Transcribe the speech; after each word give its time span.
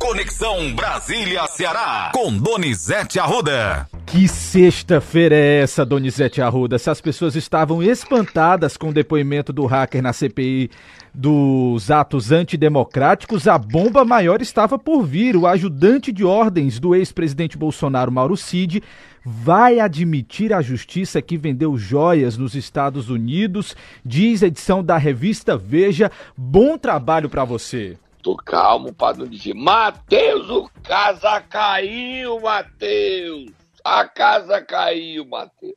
Conexão 0.00 0.74
Brasília-Ceará, 0.74 2.10
com 2.14 2.34
Donizete 2.34 3.20
Arruda. 3.20 3.86
Que 4.06 4.26
sexta-feira 4.26 5.36
é 5.36 5.60
essa, 5.60 5.84
Donizete 5.84 6.40
Arruda? 6.40 6.78
Se 6.78 6.88
as 6.88 7.02
pessoas 7.02 7.36
estavam 7.36 7.82
espantadas 7.82 8.78
com 8.78 8.88
o 8.88 8.92
depoimento 8.94 9.52
do 9.52 9.66
hacker 9.66 10.02
na 10.02 10.14
CPI 10.14 10.70
dos 11.14 11.90
atos 11.90 12.32
antidemocráticos, 12.32 13.46
a 13.46 13.58
bomba 13.58 14.02
maior 14.02 14.40
estava 14.40 14.78
por 14.78 15.04
vir. 15.04 15.36
O 15.36 15.46
ajudante 15.46 16.10
de 16.10 16.24
ordens 16.24 16.80
do 16.80 16.94
ex-presidente 16.94 17.58
Bolsonaro, 17.58 18.10
Mauro 18.10 18.38
Cid, 18.38 18.82
vai 19.22 19.80
admitir 19.80 20.54
à 20.54 20.62
justiça 20.62 21.20
que 21.20 21.36
vendeu 21.36 21.76
joias 21.76 22.38
nos 22.38 22.54
Estados 22.54 23.10
Unidos, 23.10 23.76
diz 24.02 24.42
a 24.42 24.46
edição 24.46 24.82
da 24.82 24.96
revista 24.96 25.58
Veja. 25.58 26.10
Bom 26.34 26.78
trabalho 26.78 27.28
para 27.28 27.44
você. 27.44 27.98
Tô 28.22 28.36
calmo 28.36 28.92
para 28.92 29.16
não 29.16 29.26
dizer, 29.26 29.54
Matheus, 29.54 30.50
o 30.50 30.70
casa 30.82 31.40
caiu, 31.40 32.38
Matheus. 32.40 33.50
A 33.82 34.06
casa 34.06 34.60
caiu, 34.60 35.26
Matheus. 35.26 35.74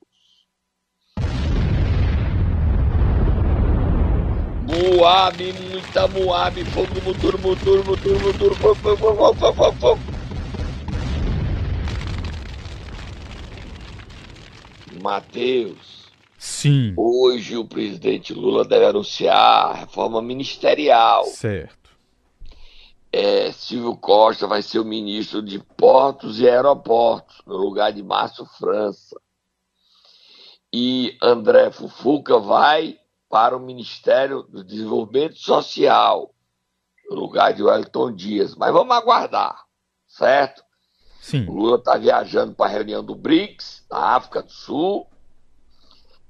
Moab, 4.73 5.53
muita 5.53 6.07
Moab, 6.07 6.65
fogo, 6.65 7.01
motor, 7.05 7.39
motor, 7.39 7.85
motor, 7.85 8.21
motor, 8.21 8.55
fogo, 8.55 8.75
fogo, 8.75 8.97
fogo, 8.97 9.33
fogo, 9.35 9.53
fogo, 9.53 9.73
fogo. 9.79 9.99
Matheus. 15.01 16.11
Sim. 16.37 16.93
Hoje 16.97 17.55
o 17.55 17.65
presidente 17.65 18.33
Lula 18.33 18.65
deve 18.65 18.85
anunciar 18.85 19.37
a 19.37 19.73
reforma 19.73 20.21
ministerial. 20.21 21.23
Certo. 21.25 21.82
É, 23.15 23.51
Silvio 23.51 23.95
Costa 23.95 24.47
vai 24.47 24.63
ser 24.63 24.79
o 24.79 24.85
ministro 24.85 25.39
de 25.39 25.59
Portos 25.59 26.39
e 26.39 26.49
Aeroportos, 26.49 27.43
no 27.45 27.55
lugar 27.55 27.93
de 27.93 28.01
Márcio 28.01 28.43
França. 28.57 29.15
E 30.73 31.15
André 31.21 31.69
Fufuca 31.69 32.39
vai 32.39 32.97
para 33.29 33.55
o 33.55 33.59
Ministério 33.59 34.41
do 34.41 34.63
Desenvolvimento 34.63 35.37
Social, 35.37 36.33
no 37.07 37.15
lugar 37.15 37.53
de 37.53 37.61
Wellington 37.61 38.11
Dias. 38.11 38.55
Mas 38.55 38.73
vamos 38.73 38.95
aguardar, 38.97 39.63
certo? 40.07 40.63
Sim. 41.21 41.45
O 41.47 41.53
Lula 41.53 41.77
está 41.77 41.95
viajando 41.97 42.55
para 42.55 42.65
a 42.65 42.73
reunião 42.73 43.03
do 43.03 43.13
BRICS, 43.13 43.85
na 43.91 44.15
África 44.15 44.41
do 44.41 44.51
Sul, 44.51 45.07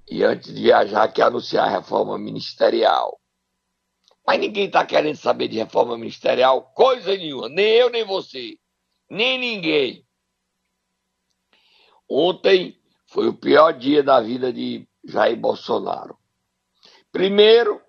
e 0.06 0.22
antes 0.22 0.54
de 0.54 0.62
viajar, 0.62 1.08
quer 1.14 1.24
anunciar 1.24 1.66
a 1.66 1.72
reforma 1.72 2.18
ministerial. 2.18 3.18
Mas 4.26 4.40
ninguém 4.40 4.68
está 4.68 4.86
querendo 4.86 5.18
saber 5.18 5.48
de 5.50 5.58
reforma 5.58 5.98
ministerial, 5.98 6.72
coisa 6.74 7.16
nenhuma, 7.16 7.50
nem 7.50 7.66
eu, 7.66 7.90
nem 7.90 8.06
você, 8.06 8.58
nem 9.10 9.38
ninguém. 9.38 10.06
Ontem 12.10 12.80
foi 13.08 13.28
o 13.28 13.34
pior 13.34 13.74
dia 13.74 14.02
da 14.02 14.22
vida 14.22 14.52
de 14.52 14.88
Jair 15.04 15.38
Bolsonaro. 15.38 16.18
Primeiro, 17.12 17.82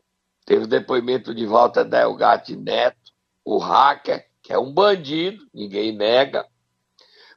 teve 0.44 0.64
o 0.64 0.68
depoimento 0.68 1.34
de 1.34 1.46
Walter 1.46 1.84
Delgatti 1.84 2.56
Neto, 2.56 3.12
o 3.44 3.58
hacker, 3.58 4.28
que 4.42 4.52
é 4.52 4.58
um 4.58 4.72
bandido, 4.72 5.46
ninguém 5.54 5.92
nega, 5.92 6.46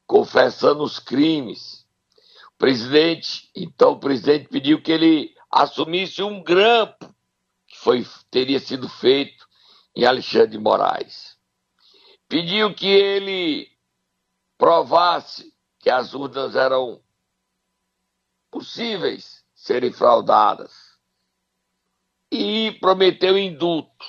confessando 0.05 0.83
os 0.83 0.99
crimes. 0.99 1.85
O 2.55 2.57
presidente, 2.57 3.49
então 3.55 3.91
o 3.91 3.99
presidente 3.99 4.49
pediu 4.49 4.81
que 4.81 4.91
ele 4.91 5.35
assumisse 5.51 6.23
um 6.23 6.41
grampo 6.41 7.15
foi, 7.87 8.05
teria 8.29 8.59
sido 8.59 8.89
feito 8.89 9.47
em 9.95 10.03
Alexandre 10.03 10.49
de 10.49 10.57
Moraes. 10.57 11.37
Pediu 12.27 12.75
que 12.75 12.85
ele 12.85 13.71
provasse 14.57 15.53
que 15.79 15.89
as 15.89 16.13
urnas 16.13 16.57
eram 16.57 17.01
possíveis 18.51 19.41
serem 19.55 19.93
fraudadas 19.93 20.73
e 22.29 22.77
prometeu 22.81 23.37
indulto. 23.37 24.05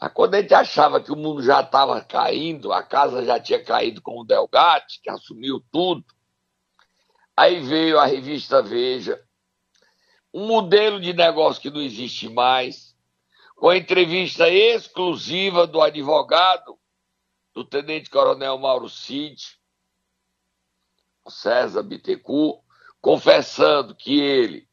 Mas 0.00 0.12
quando 0.12 0.36
a 0.36 0.40
gente 0.40 0.54
achava 0.54 1.02
que 1.02 1.10
o 1.10 1.16
mundo 1.16 1.42
já 1.42 1.62
estava 1.62 2.00
caindo, 2.00 2.72
a 2.72 2.80
casa 2.80 3.24
já 3.24 3.40
tinha 3.40 3.64
caído 3.64 4.00
com 4.00 4.20
o 4.20 4.24
Delgatti, 4.24 5.00
que 5.02 5.10
assumiu 5.10 5.60
tudo, 5.72 6.04
aí 7.36 7.58
veio 7.58 7.98
a 7.98 8.06
revista 8.06 8.62
Veja, 8.62 9.20
um 10.36 10.46
modelo 10.46 11.00
de 11.00 11.14
negócio 11.14 11.62
que 11.62 11.70
não 11.70 11.80
existe 11.80 12.28
mais, 12.28 12.94
com 13.54 13.70
a 13.70 13.76
entrevista 13.78 14.50
exclusiva 14.50 15.66
do 15.66 15.80
advogado 15.80 16.78
do 17.54 17.64
tenente-coronel 17.64 18.58
Mauro 18.58 18.86
Cid, 18.86 19.58
César 21.26 21.82
Bittencourt, 21.82 22.60
confessando 23.00 23.94
que 23.94 24.20
ele 24.20 24.68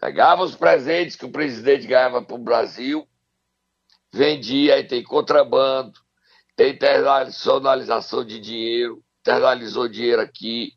pegava 0.00 0.44
os 0.44 0.54
presentes 0.54 1.16
que 1.16 1.24
o 1.24 1.32
presidente 1.32 1.88
ganhava 1.88 2.22
para 2.22 2.36
o 2.36 2.38
Brasil, 2.38 3.08
vendia, 4.12 4.78
e 4.78 4.84
tem 4.84 5.02
contrabando, 5.02 5.98
tem 6.54 6.70
internacionalização 6.74 8.24
de 8.24 8.38
dinheiro, 8.38 9.02
internalizou 9.18 9.88
dinheiro 9.88 10.22
aqui, 10.22 10.74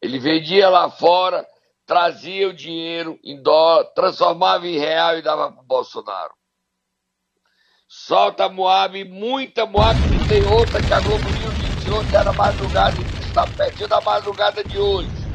ele 0.00 0.20
vendia 0.20 0.70
lá 0.70 0.88
fora, 0.88 1.44
trazia 1.88 2.46
o 2.50 2.52
dinheiro 2.52 3.18
em 3.24 3.42
dólar, 3.42 3.86
transformava 3.94 4.68
em 4.68 4.76
real 4.78 5.16
e 5.16 5.22
dava 5.22 5.50
para 5.50 5.62
o 5.62 5.66
Bolsonaro. 5.66 6.34
Solta 7.88 8.46
Moab, 8.50 9.02
muita 9.06 9.64
Moab, 9.64 10.06
e 10.12 10.20
tem 10.20 10.44
outra 10.44 10.82
que 10.82 10.92
a 10.92 11.00
Globo 11.00 11.32
News 11.32 11.58
disse 11.58 11.90
ontem 11.90 12.18
era 12.18 12.34
madrugada, 12.34 13.02
está 13.18 13.46
pertinho 13.46 13.88
da 13.88 14.02
madrugada 14.02 14.62
de 14.62 14.78
hoje. 14.78 15.32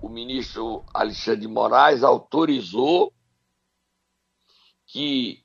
O 0.00 0.08
ministro 0.08 0.86
Alexandre 0.94 1.42
de 1.42 1.48
Moraes 1.48 2.02
autorizou 2.02 3.12
que 4.86 5.44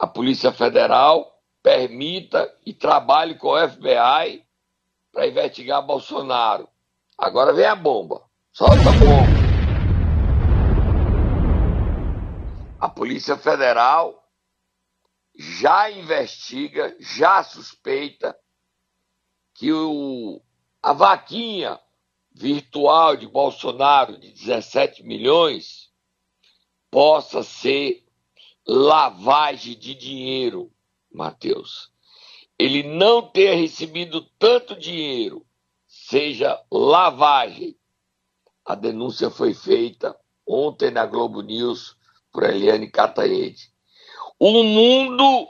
a 0.00 0.06
Polícia 0.08 0.50
Federal 0.52 1.40
permita 1.62 2.52
e 2.66 2.74
trabalhe 2.74 3.36
com 3.36 3.50
o 3.50 3.68
FBI 3.68 4.43
para 5.14 5.28
investigar 5.28 5.80
Bolsonaro. 5.80 6.68
Agora 7.16 7.52
vem 7.52 7.64
a 7.64 7.76
bomba. 7.76 8.28
Solta 8.52 8.74
a 8.74 8.92
bomba. 8.92 9.44
A 12.80 12.88
Polícia 12.88 13.36
Federal 13.36 14.22
já 15.36 15.90
investiga, 15.90 16.94
já 16.98 17.42
suspeita 17.42 18.36
que 19.54 19.72
o, 19.72 20.42
a 20.82 20.92
vaquinha 20.92 21.80
virtual 22.32 23.16
de 23.16 23.28
Bolsonaro 23.28 24.18
de 24.18 24.32
17 24.32 25.04
milhões 25.04 25.90
possa 26.90 27.42
ser 27.42 28.04
lavagem 28.66 29.78
de 29.78 29.94
dinheiro, 29.94 30.72
Matheus. 31.12 31.93
Ele 32.58 32.82
não 32.82 33.22
ter 33.22 33.54
recebido 33.54 34.22
tanto 34.38 34.76
dinheiro, 34.76 35.44
seja 35.86 36.60
lavagem. 36.70 37.76
A 38.64 38.74
denúncia 38.74 39.28
foi 39.30 39.52
feita 39.52 40.16
ontem 40.46 40.90
na 40.90 41.04
Globo 41.04 41.42
News 41.42 41.96
por 42.32 42.44
Eliane 42.44 42.90
Cantanhede. 42.90 43.70
O 44.38 44.62
mundo 44.62 45.48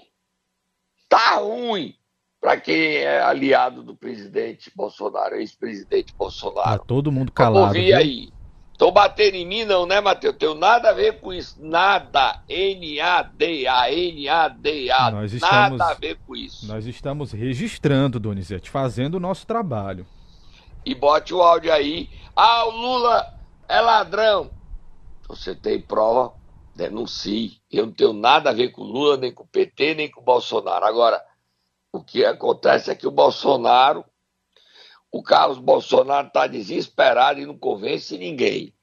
tá 1.09 1.37
ruim 1.37 1.97
para 2.41 2.61
quem 2.61 2.97
é 2.97 3.23
aliado 3.23 3.83
do 3.83 3.97
presidente 3.97 4.71
Bolsonaro, 4.75 5.37
ex-presidente 5.37 6.15
Bolsonaro. 6.15 6.79
Tá 6.79 6.85
todo 6.85 7.11
mundo 7.11 7.33
calado. 7.33 7.69
Vamos 7.69 7.77
ouvir 7.77 7.95
aí. 7.95 8.34
Tô 8.77 8.91
batendo 8.91 9.37
em 9.37 9.47
mim, 9.47 9.65
não, 9.65 9.87
né, 9.87 10.01
Matheus? 10.01 10.37
Tenho 10.37 10.55
nada 10.55 10.91
a 10.91 10.93
ver 10.93 11.21
com 11.21 11.33
isso. 11.33 11.57
Nada. 11.61 12.43
N-A-D-A, 12.49 13.91
N-A-D-A. 13.93 15.11
Nada 15.11 15.25
estamos- 15.27 15.81
a 15.81 15.95
ver 15.95 16.19
com 16.27 16.35
isso. 16.35 16.67
Nós 16.67 16.85
estamos 16.87 17.33
registrando, 17.33 18.19
Donizete, 18.19 18.71
fazendo 18.71 19.15
o 19.15 19.21
nosso 19.21 19.47
trabalho. 19.47 20.05
E 20.85 20.95
bote 20.95 21.33
o 21.33 21.41
áudio 21.41 21.73
aí. 21.73 22.11
Ah, 22.35 22.65
o 22.67 22.71
Lula 22.71 23.33
é 23.69 23.81
ladrão. 23.81 24.51
Você 25.29 25.55
tem 25.55 25.81
prova, 25.81 26.33
denuncie. 26.75 27.59
Eu 27.71 27.87
não 27.87 27.93
tenho 27.93 28.13
nada 28.13 28.51
a 28.51 28.53
ver 28.53 28.71
com 28.71 28.83
o 28.83 28.85
Lula, 28.85 29.17
nem 29.17 29.33
com 29.33 29.45
o 29.45 29.49
PT, 29.49 29.95
nem 29.95 30.11
com 30.11 30.21
o 30.21 30.25
Bolsonaro. 30.25 30.85
Agora, 30.85 31.23
o 31.93 32.03
que 32.03 32.25
acontece 32.25 32.91
é 32.91 32.95
que 32.95 33.07
o 33.07 33.11
Bolsonaro, 33.11 34.05
o 35.17 35.23
Carlos 35.23 35.59
Bolsonaro 35.59 36.27
está 36.27 36.49
desesperado 36.49 37.41
e 37.41 37.47
não 37.47 37.57
convence 37.57 38.19
ninguém. 38.19 38.75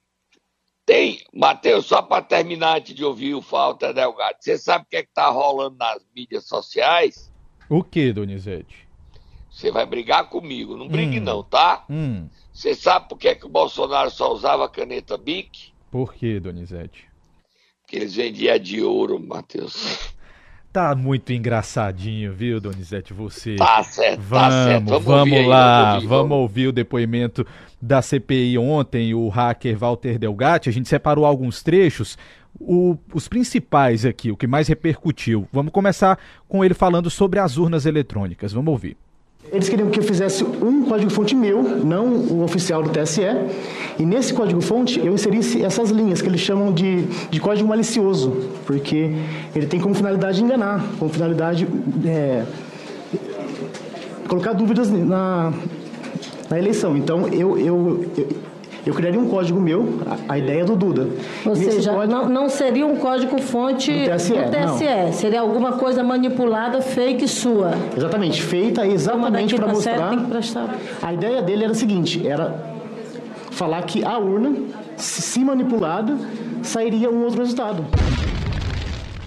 Tem, 0.86 1.22
Matheus, 1.34 1.86
só 1.86 2.02
para 2.02 2.24
terminar 2.24 2.78
antes 2.78 2.96
de 2.96 3.04
ouvir 3.04 3.36
o 3.36 3.42
Falta 3.42 3.94
Delgado, 3.94 4.38
você 4.40 4.58
sabe 4.58 4.86
o 4.86 4.88
que 4.90 4.96
é 4.96 5.04
que 5.04 5.12
tá 5.14 5.28
rolando 5.28 5.76
nas 5.78 6.02
mídias 6.16 6.46
sociais? 6.48 7.30
O 7.70 7.84
que, 7.84 8.14
Donizete? 8.14 8.88
Você 9.50 9.72
vai 9.72 9.86
brigar 9.86 10.30
comigo, 10.30 10.78
não 10.78 10.88
brigue 10.88 11.20
Hum. 11.20 11.24
não, 11.24 11.44
tá? 11.44 11.84
Hum, 11.90 12.30
Você 12.54 12.74
sabe 12.76 13.10
por 13.10 13.18
que, 13.18 13.28
é 13.28 13.36
que 13.36 13.46
o 13.46 13.50
Bolsonaro 13.50 14.10
só 14.10 14.32
usava 14.32 14.70
caneta 14.70 15.18
Bic? 15.18 15.74
por 15.92 16.14
que, 16.14 16.40
Donizete? 16.40 17.10
Porque 17.82 17.98
eles 17.98 18.16
vendiam 18.16 18.58
de 18.58 18.82
ouro, 18.82 19.20
Matheus. 19.20 20.14
Tá 20.72 20.96
muito 20.96 21.34
engraçadinho, 21.34 22.32
viu, 22.32 22.62
Donizete, 22.62 23.14
você. 23.14 23.58
Tá 23.58 23.84
certo, 23.84 24.22
vamos, 24.22 24.48
tá 24.48 24.64
certo. 24.64 24.86
Vamos, 24.86 25.04
vamos 25.04 25.38
aí, 25.38 25.46
lá, 25.46 25.82
vamos, 25.82 25.96
ouvir, 25.96 26.08
vamos 26.08 26.38
ouvir 26.38 26.68
o 26.68 26.72
depoimento 26.72 27.46
da 27.82 28.02
CPI 28.02 28.58
ontem, 28.58 29.14
o 29.14 29.28
hacker 29.28 29.78
Walter 29.78 30.18
Delgatti. 30.18 30.70
A 30.70 30.72
gente 30.72 30.88
separou 30.88 31.26
alguns 31.26 31.62
trechos, 31.62 32.18
o, 32.58 32.98
os 33.14 33.28
principais 33.28 34.06
aqui, 34.06 34.32
o 34.32 34.38
que 34.38 34.48
mais 34.48 34.70
repercutiu. 34.70 35.46
Vamos 35.52 35.74
começar 35.74 36.18
com 36.48 36.64
ele 36.64 36.74
falando 36.74 37.10
sobre 37.10 37.40
as 37.40 37.58
urnas 37.58 37.86
eletrônicas. 37.86 38.54
Vamos 38.54 38.72
ouvir. 38.72 38.96
Eles 39.50 39.68
queriam 39.68 39.90
que 39.90 40.00
eu 40.00 40.04
fizesse 40.04 40.44
um 40.44 40.84
código-fonte 40.84 41.36
meu, 41.36 41.62
não 41.62 42.08
o 42.08 42.44
oficial 42.44 42.82
do 42.82 42.90
TSE, 42.90 43.22
e 44.00 44.06
nesse 44.06 44.34
código-fonte 44.34 45.00
eu 45.00 45.14
inserisse 45.14 45.64
essas 45.64 45.90
linhas 45.90 46.22
que 46.22 46.30
eles 46.30 46.40
chamam 46.40 46.72
de, 46.72 47.04
de 47.30 47.40
código 47.40 47.68
malicioso, 47.68 48.50
porque 48.66 49.12
ele 49.54 49.66
tem 49.66 49.80
como 49.80 49.94
finalidade 49.94 50.42
enganar, 50.42 50.86
como 50.98 51.12
finalidade 51.12 51.68
é, 52.06 52.46
colocar 54.28 54.54
dúvidas 54.54 54.90
na, 54.90 55.52
na 56.50 56.58
eleição. 56.58 56.96
Então 56.96 57.28
eu, 57.28 57.58
eu, 57.58 58.06
eu 58.18 58.28
eu 58.86 58.94
criaria 58.94 59.20
um 59.20 59.30
código 59.30 59.60
meu, 59.60 60.00
a, 60.28 60.34
a 60.34 60.38
ideia 60.38 60.66
do 60.66 60.76
Duda. 60.76 61.08
Ou 61.46 61.56
seja, 61.56 61.94
código... 61.94 62.12
não, 62.12 62.30
não, 62.30 62.50
seria 62.50 62.86
um 62.86 62.96
código-fonte 62.96 63.92
do 63.92 64.16
TSE, 64.16 64.34
do 64.34 64.40
TSE 64.52 65.14
seria 65.14 65.42
alguma 65.42 65.74
coisa 65.74 66.04
manipulada, 66.04 66.82
fake 66.82 67.28
sua. 67.28 67.74
Exatamente, 67.96 68.42
feita 68.42 68.86
exatamente 68.86 69.56
para 69.56 69.68
tá 69.68 69.74
mostrar. 69.74 70.80
A 71.02 71.14
ideia 71.14 71.42
dele 71.42 71.64
era 71.64 71.74
a 71.74 71.76
seguinte, 71.76 72.28
era 72.28 72.56
falar 73.52 73.84
que 73.84 74.04
a 74.04 74.18
urna, 74.18 74.56
se 74.98 75.44
manipulada, 75.44 76.18
sairia 76.64 77.10
um 77.12 77.24
outro 77.24 77.40
resultado. 77.42 77.86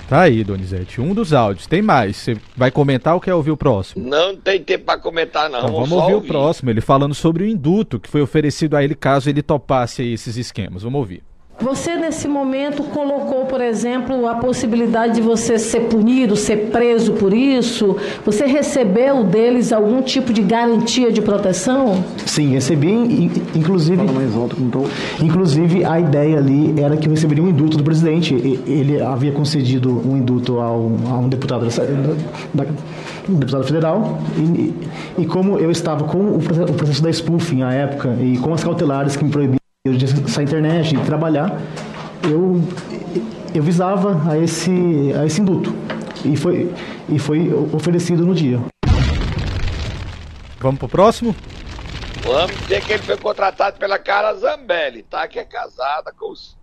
Tá 0.09 0.23
aí, 0.23 0.45
Donizete, 0.45 1.01
um 1.01 1.15
dos 1.15 1.33
áudios. 1.33 1.67
Tem 1.67 1.81
mais. 1.81 2.17
Você 2.17 2.37
vai 2.57 2.71
comentar 2.71 3.15
ou 3.15 3.21
quer 3.21 3.35
ouvir 3.35 3.51
o 3.51 3.57
próximo? 3.57 4.07
Não 4.07 4.37
tem 4.37 4.63
tempo 4.63 4.85
para 4.85 4.99
comentar, 4.99 5.49
não. 5.49 5.61
Então 5.61 5.73
vamos 5.73 5.93
ouvir, 5.93 6.15
ouvir 6.15 6.27
o 6.27 6.29
próximo, 6.29 6.71
ele 6.71 6.81
falando 6.81 7.15
sobre 7.15 7.45
o 7.45 7.47
induto 7.47 7.99
que 7.99 8.09
foi 8.09 8.21
oferecido 8.21 8.77
a 8.77 8.85
ele 8.85 8.95
caso 8.95 9.31
ele 9.31 9.43
topasse 9.43 10.03
esses 10.03 10.37
esquemas. 10.37 10.83
Vamos 10.83 10.99
ouvir. 10.99 11.23
Você, 11.61 11.97
nesse 11.97 12.27
momento, 12.27 12.83
colocou, 12.83 13.47
por 13.47 13.61
exemplo, 13.61 14.27
a 14.27 14.35
possibilidade 14.35 15.15
de 15.15 15.21
você 15.21 15.57
ser 15.59 15.83
punido, 15.83 16.35
ser 16.35 16.71
preso 16.71 17.13
por 17.13 17.33
isso? 17.33 17.97
Você 18.25 18.45
recebeu 18.45 19.23
deles 19.23 19.73
algum 19.73 20.03
tipo 20.03 20.33
de 20.33 20.43
garantia 20.43 21.13
de 21.13 21.23
proteção? 21.23 22.05
Sim, 22.27 22.51
recebi, 22.51 23.31
inclusive. 23.55 24.03
mais 24.03 24.35
alto, 24.35 24.57
então. 24.61 24.85
Inclusive, 25.23 25.85
a 25.85 26.01
ideia 26.01 26.39
ali 26.39 26.75
era 26.79 26.97
que 26.97 27.07
eu 27.07 27.11
receberia 27.13 27.43
um 27.43 27.49
indulto 27.49 27.77
do 27.77 27.85
presidente. 27.85 28.35
Ele 28.35 29.01
havia 29.01 29.31
concedido 29.31 29.91
um 29.91 30.17
indulto 30.17 30.59
a 30.59 30.77
um, 30.77 30.97
a 31.09 31.19
um 31.19 31.29
deputado 31.29 31.67
da, 31.67 32.65
da 32.65 32.71
um 33.29 33.35
deputado 33.37 33.65
federal, 33.65 34.19
e, 34.37 34.75
e, 35.23 35.25
como 35.25 35.59
eu 35.59 35.71
estava 35.71 36.05
com 36.05 36.19
o 36.19 36.41
processo 36.77 37.03
da 37.03 37.11
spoofing 37.11 37.63
à 37.63 37.73
época 37.73 38.15
e 38.21 38.37
com 38.37 38.53
as 38.53 38.63
cautelares 38.63 39.17
que 39.17 39.25
me 39.25 39.31
proibiam 39.31 39.64
eu 39.87 39.93
disse 39.93 40.15
sair 40.31 40.45
internet 40.45 40.95
e 40.95 41.05
trabalhar, 41.05 41.61
eu, 42.23 42.55
eu 43.55 43.63
visava 43.63 44.33
a 44.33 44.39
esse, 44.39 44.71
a 45.13 45.27
esse 45.27 45.43
induto. 45.43 45.75
E 46.25 46.35
foi, 46.39 46.73
e 47.07 47.19
foi 47.19 47.53
oferecido 47.53 48.25
no 48.25 48.35
dia. 48.35 48.59
Vamos 50.59 50.79
pro 50.79 50.89
próximo? 50.89 51.37
Vamos 52.23 52.59
dizer 52.61 52.83
que 52.83 52.95
ele 52.95 53.03
foi 53.03 53.19
contratado 53.19 53.79
pela 53.79 53.99
Cara 53.99 54.33
Zambelli, 54.33 55.03
tá? 55.03 55.29
Que 55.29 55.39
é 55.39 55.45
casada 55.45 56.11
com 56.19 56.31
os. 56.33 56.57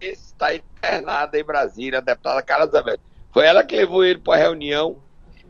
Está 0.00 0.52
internada 0.52 1.38
em 1.38 1.44
Brasília, 1.44 2.00
a 2.00 2.02
deputada 2.02 2.42
Cara 2.42 2.66
Zambelli. 2.66 2.98
Foi 3.32 3.46
ela 3.46 3.62
que 3.62 3.76
levou 3.76 4.04
ele 4.04 4.18
para 4.18 4.34
a 4.34 4.42
reunião, 4.42 4.96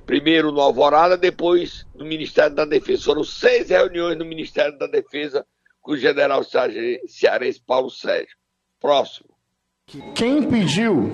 primeiro 0.04 0.52
no 0.52 0.60
Alvorada, 0.60 1.16
depois 1.16 1.86
no 1.94 2.04
Ministério 2.04 2.54
da 2.54 2.66
Defesa. 2.66 3.04
Foram 3.04 3.24
seis 3.24 3.70
reuniões 3.70 4.18
no 4.18 4.26
Ministério 4.26 4.78
da 4.78 4.86
Defesa 4.86 5.46
com 5.80 5.92
o 5.92 5.96
general 5.96 6.42
cearense 6.44 7.60
Paulo 7.66 7.90
Sérgio. 7.90 8.36
Próximo. 8.80 9.28
Quem 10.14 10.42
pediu 10.44 11.10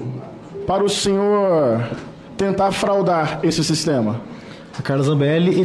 para 0.67 0.85
o 0.85 0.89
senhor 0.89 1.81
tentar 2.37 2.73
fraudar 2.73 3.41
esse 3.43 3.65
sistema? 3.65 4.21
A 4.79 4.83
Carla 4.83 5.03
Zambelli, 5.03 5.65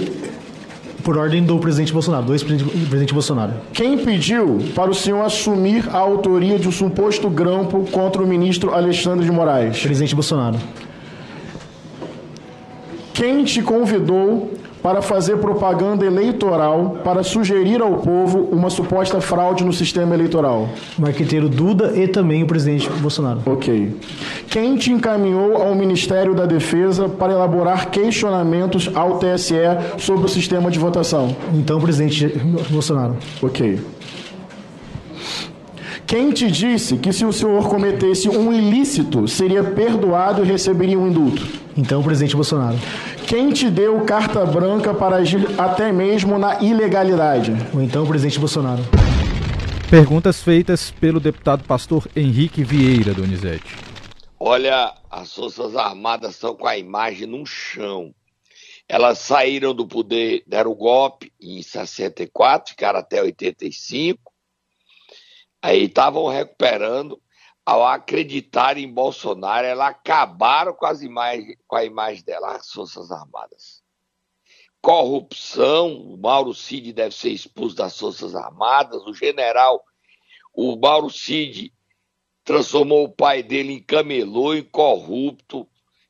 por 1.04 1.18
ordem 1.18 1.44
do 1.44 1.60
presidente 1.60 1.92
Bolsonaro, 1.92 2.26
do 2.26 2.34
ex-presidente 2.34 3.14
Bolsonaro. 3.14 3.54
Quem 3.74 3.98
pediu 3.98 4.60
para 4.74 4.90
o 4.90 4.94
senhor 4.94 5.22
assumir 5.26 5.90
a 5.90 5.98
autoria 5.98 6.58
de 6.58 6.68
um 6.68 6.72
suposto 6.72 7.30
grampo 7.30 7.86
contra 7.92 8.24
o 8.24 8.28
ministro 8.28 8.74
Alexandre 8.74 9.26
de 9.26 9.32
Moraes? 9.32 9.82
Presidente 9.82 10.16
Bolsonaro. 10.16 10.58
Quem 13.14 13.44
te 13.44 13.62
convidou 13.62 14.54
para 14.82 15.02
fazer 15.02 15.38
propaganda 15.38 16.06
eleitoral 16.06 16.98
para 17.04 17.24
sugerir 17.24 17.82
ao 17.82 17.96
povo 17.98 18.50
uma 18.52 18.70
suposta 18.70 19.22
fraude 19.22 19.64
no 19.64 19.72
sistema 19.72 20.14
eleitoral? 20.16 20.70
Marqueteiro 20.98 21.48
Duda 21.48 21.94
e 21.96 22.08
também 22.08 22.44
o 22.44 22.48
presidente 22.48 22.90
Bolsonaro. 22.90 23.42
Ok. 23.46 23.96
Quem 24.50 24.76
te 24.76 24.92
encaminhou 24.92 25.58
ao 25.58 25.76
Ministério 25.76 26.34
da 26.34 26.46
Defesa 26.46 27.08
para 27.08 27.34
elaborar 27.34 27.90
questionamentos 27.90 28.90
ao 28.94 29.20
TSE 29.20 29.54
sobre 29.98 30.26
o 30.26 30.30
sistema 30.30 30.72
de 30.72 30.80
votação? 30.80 31.36
Então, 31.54 31.80
presidente 31.80 32.28
Bolsonaro. 32.70 33.16
Ok. 33.42 33.80
Quem 36.12 36.30
te 36.32 36.52
disse 36.52 36.98
que 36.98 37.14
se 37.14 37.24
o 37.24 37.32
senhor 37.32 37.70
cometesse 37.70 38.28
um 38.28 38.52
ilícito, 38.52 39.30
seria 39.30 39.64
perdoado 39.64 40.44
e 40.44 40.46
receberia 40.46 41.00
um 41.00 41.08
indulto? 41.08 41.42
Então, 41.78 42.04
presidente 42.04 42.36
Bolsonaro. 42.36 42.78
Quem 43.32 43.50
te 43.54 43.70
deu 43.70 44.04
carta 44.04 44.46
branca 44.46 44.94
para 44.94 45.16
agir 45.16 45.58
até 45.58 45.90
mesmo 45.90 46.38
na 46.38 46.62
ilegalidade? 46.62 47.54
Ou 47.74 47.82
então 47.82 48.04
o 48.04 48.06
presidente 48.06 48.38
Bolsonaro. 48.38 48.84
Perguntas 49.90 50.44
feitas 50.44 50.92
pelo 50.92 51.18
deputado 51.18 51.64
pastor 51.64 52.10
Henrique 52.14 52.62
Vieira, 52.62 53.14
Donizete. 53.14 53.74
Olha, 54.38 54.94
as 55.10 55.34
Forças 55.34 55.78
Armadas 55.78 56.32
estão 56.32 56.54
com 56.58 56.68
a 56.68 56.78
imagem 56.78 57.26
no 57.26 57.46
chão. 57.46 58.14
Elas 58.86 59.20
saíram 59.20 59.74
do 59.74 59.88
poder, 59.88 60.44
deram 60.46 60.72
o 60.72 60.76
golpe 60.76 61.32
em 61.40 61.64
64, 61.64 62.72
ficaram 62.72 63.00
até 63.00 63.22
85. 63.22 64.20
Aí 65.62 65.86
estavam 65.86 66.28
recuperando 66.28 67.18
ao 67.66 67.86
acreditar 67.86 68.78
em 68.78 68.92
Bolsonaro, 68.92 69.66
ela 69.66 69.88
acabaram 69.88 70.74
com, 70.74 70.86
as 70.86 71.02
imagens, 71.02 71.58
com 71.68 71.76
a 71.76 71.86
imagem 71.86 72.24
dela, 72.24 72.56
as 72.56 72.72
Forças 72.72 73.12
Armadas. 73.12 73.82
Corrupção, 74.82 75.94
o 75.94 76.18
Mauro 76.18 76.54
Cid 76.54 76.92
deve 76.92 77.14
ser 77.14 77.30
expulso 77.30 77.76
das 77.76 77.98
Forças 77.98 78.36
Armadas, 78.36 79.06
o 79.06 79.14
general, 79.14 79.84
o 80.54 80.76
Mauro 80.76 81.10
Cid 81.10 81.72
transformou 82.44 83.06
o 83.06 83.12
pai 83.12 83.44
dele 83.44 83.74
em 83.74 83.84
camelô, 83.84 84.56
em 84.56 84.64
corrupto, 84.64 85.68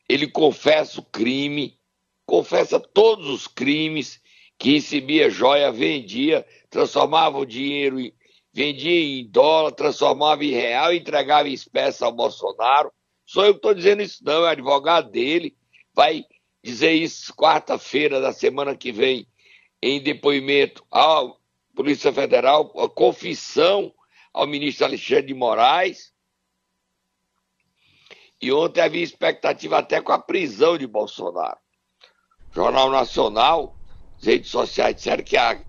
ele 0.08 0.28
confessa 0.28 1.02
o 1.02 1.06
crime, 1.06 1.78
confessa 2.26 2.80
todos 2.80 3.28
os 3.28 3.46
crimes, 3.48 4.22
que 4.58 4.74
recebia 4.74 5.30
joia, 5.30 5.72
vendia, 5.72 6.46
transformava 6.70 7.38
o 7.38 7.46
dinheiro 7.46 8.00
em, 8.00 8.14
vendia 8.54 9.22
em 9.22 9.28
dólar, 9.28 9.72
transformava 9.72 10.44
em 10.44 10.52
real 10.52 10.94
entregava 10.94 11.48
em 11.48 11.54
espécie 11.54 12.04
ao 12.04 12.12
Bolsonaro. 12.12 12.92
Sou 13.26 13.46
eu 13.46 13.54
que 13.54 13.60
estou 13.60 13.74
dizendo 13.74 14.02
isso, 14.02 14.24
não, 14.24 14.44
é 14.46 14.48
o 14.48 14.48
advogado 14.48 15.10
dele. 15.10 15.56
Vai 15.94 16.26
dizer 16.64 16.92
isso 16.92 17.34
quarta-feira 17.34 18.20
da 18.20 18.34
semana 18.34 18.76
que 18.76 18.92
vem, 18.92 19.28
em 19.82 20.02
depoimento 20.02 20.86
à 20.92 21.22
Polícia 21.76 22.12
Federal, 22.12 22.72
a 22.78 22.90
confissão 22.90 23.94
ao 24.34 24.46
ministro 24.46 24.86
Alexandre 24.86 25.28
de 25.28 25.34
Moraes. 25.34 26.14
E 28.42 28.52
ontem 28.52 28.82
havia 28.82 29.04
expectativa 29.04 29.78
até 29.78 30.02
com 30.02 30.12
a 30.12 30.20
prisão 30.20 30.78
de 30.78 30.88
Bolsonaro. 30.88 31.58
Jornal 32.54 32.90
Nacional, 32.90 33.78
redes 34.22 34.50
sociais 34.52 34.96
disseram 34.96 35.24
que 35.24 35.38
a 35.38 35.64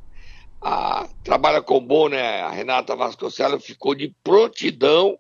a, 0.63 1.09
trabalha 1.25 1.61
com 1.61 1.85
bom, 1.85 2.09
né? 2.09 2.41
A 2.41 2.51
Renata 2.51 2.95
Vasconcelos 2.95 3.65
ficou 3.65 3.95
de 3.95 4.15
prontidão, 4.23 5.19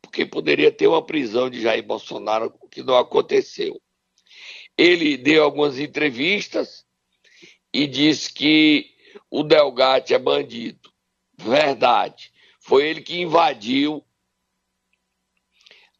porque 0.00 0.24
poderia 0.24 0.70
ter 0.70 0.86
uma 0.86 1.04
prisão 1.04 1.50
de 1.50 1.60
Jair 1.60 1.84
Bolsonaro, 1.84 2.54
o 2.60 2.68
que 2.68 2.82
não 2.82 2.96
aconteceu. 2.96 3.80
Ele 4.78 5.16
deu 5.16 5.42
algumas 5.42 5.78
entrevistas 5.78 6.86
e 7.72 7.86
disse 7.86 8.32
que 8.32 8.86
o 9.28 9.42
Delgatti 9.42 10.14
é 10.14 10.18
bandido. 10.18 10.92
Verdade. 11.36 12.32
Foi 12.60 12.86
ele 12.86 13.00
que 13.00 13.20
invadiu 13.20 14.04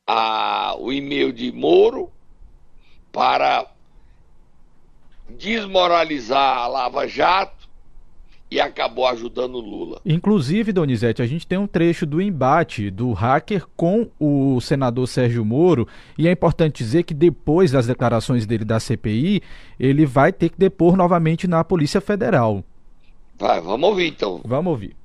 a, 0.06 0.76
o 0.78 0.92
e-mail 0.92 1.32
de 1.32 1.50
Moro 1.50 2.12
para 3.10 3.68
desmoralizar 5.28 6.58
a 6.58 6.66
Lava 6.68 7.08
Jato 7.08 7.55
e 8.50 8.60
acabou 8.60 9.06
ajudando 9.06 9.56
o 9.56 9.60
Lula. 9.60 10.00
Inclusive, 10.04 10.72
Donizete, 10.72 11.20
a 11.20 11.26
gente 11.26 11.46
tem 11.46 11.58
um 11.58 11.66
trecho 11.66 12.06
do 12.06 12.20
embate 12.20 12.90
do 12.90 13.12
hacker 13.12 13.64
com 13.76 14.08
o 14.20 14.60
senador 14.60 15.06
Sérgio 15.08 15.44
Moro, 15.44 15.86
e 16.16 16.28
é 16.28 16.32
importante 16.32 16.78
dizer 16.84 17.02
que 17.02 17.12
depois 17.12 17.72
das 17.72 17.86
declarações 17.86 18.46
dele 18.46 18.64
da 18.64 18.78
CPI, 18.78 19.42
ele 19.78 20.06
vai 20.06 20.32
ter 20.32 20.48
que 20.48 20.58
depor 20.58 20.96
novamente 20.96 21.46
na 21.46 21.64
Polícia 21.64 22.00
Federal. 22.00 22.64
Vai, 23.38 23.60
vamos 23.60 23.88
ouvir 23.88 24.08
então. 24.08 24.40
Vamos 24.44 24.70
ouvir. 24.70 24.96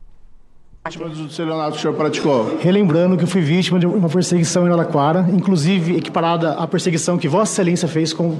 Vítima 0.85 1.09
do 1.09 1.27
estelionato 1.27 1.73
que 1.73 1.77
o 1.77 1.81
senhor 1.81 1.93
praticou. 1.95 2.57
Relembrando 2.59 3.15
que 3.15 3.23
eu 3.23 3.27
fui 3.27 3.41
vítima 3.41 3.79
de 3.79 3.85
uma 3.85 4.09
perseguição 4.09 4.65
em 4.65 4.67
Araraquara, 4.67 5.27
inclusive 5.31 5.95
equiparada 5.95 6.53
à 6.53 6.65
perseguição 6.65 7.19
que 7.19 7.27
Vossa 7.27 7.53
Excelência 7.53 7.87
fez 7.87 8.13
com 8.13 8.39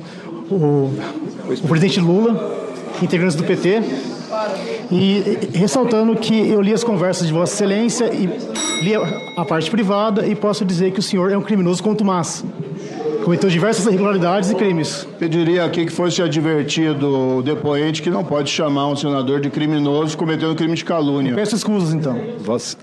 o, 0.49 0.91
o 1.63 1.67
presidente 1.67 1.99
Lula, 1.99 2.67
integrantes 3.01 3.35
do 3.35 3.43
PT. 3.43 3.83
E 4.91 5.57
ressaltando 5.57 6.15
que 6.15 6.49
eu 6.49 6.61
li 6.61 6.73
as 6.73 6.83
conversas 6.83 7.27
de 7.27 7.33
Vossa 7.33 7.53
Excelência 7.53 8.05
e 8.13 8.27
li 8.83 8.93
a 9.37 9.45
parte 9.45 9.69
privada 9.69 10.25
e 10.25 10.35
posso 10.35 10.65
dizer 10.65 10.91
que 10.91 10.99
o 10.99 11.03
senhor 11.03 11.31
é 11.31 11.37
um 11.37 11.41
criminoso 11.41 11.81
contumaz. 11.83 12.43
Cometeu 13.23 13.49
diversas 13.49 13.85
irregularidades 13.85 14.49
e 14.49 14.55
crimes. 14.55 15.07
Pediria 15.19 15.65
aqui 15.65 15.85
que 15.85 15.91
fosse 15.91 16.21
advertido 16.23 17.37
o 17.37 17.43
depoente 17.43 18.01
que 18.01 18.09
não 18.09 18.23
pode 18.23 18.49
chamar 18.49 18.87
um 18.87 18.95
senador 18.95 19.39
de 19.39 19.49
criminoso 19.49 20.17
cometendo 20.17 20.55
crime 20.55 20.75
de 20.75 20.83
calúnia. 20.83 21.35
Peço 21.35 21.55
escusas, 21.55 21.93
então. 21.93 22.19
Vossa... 22.39 22.77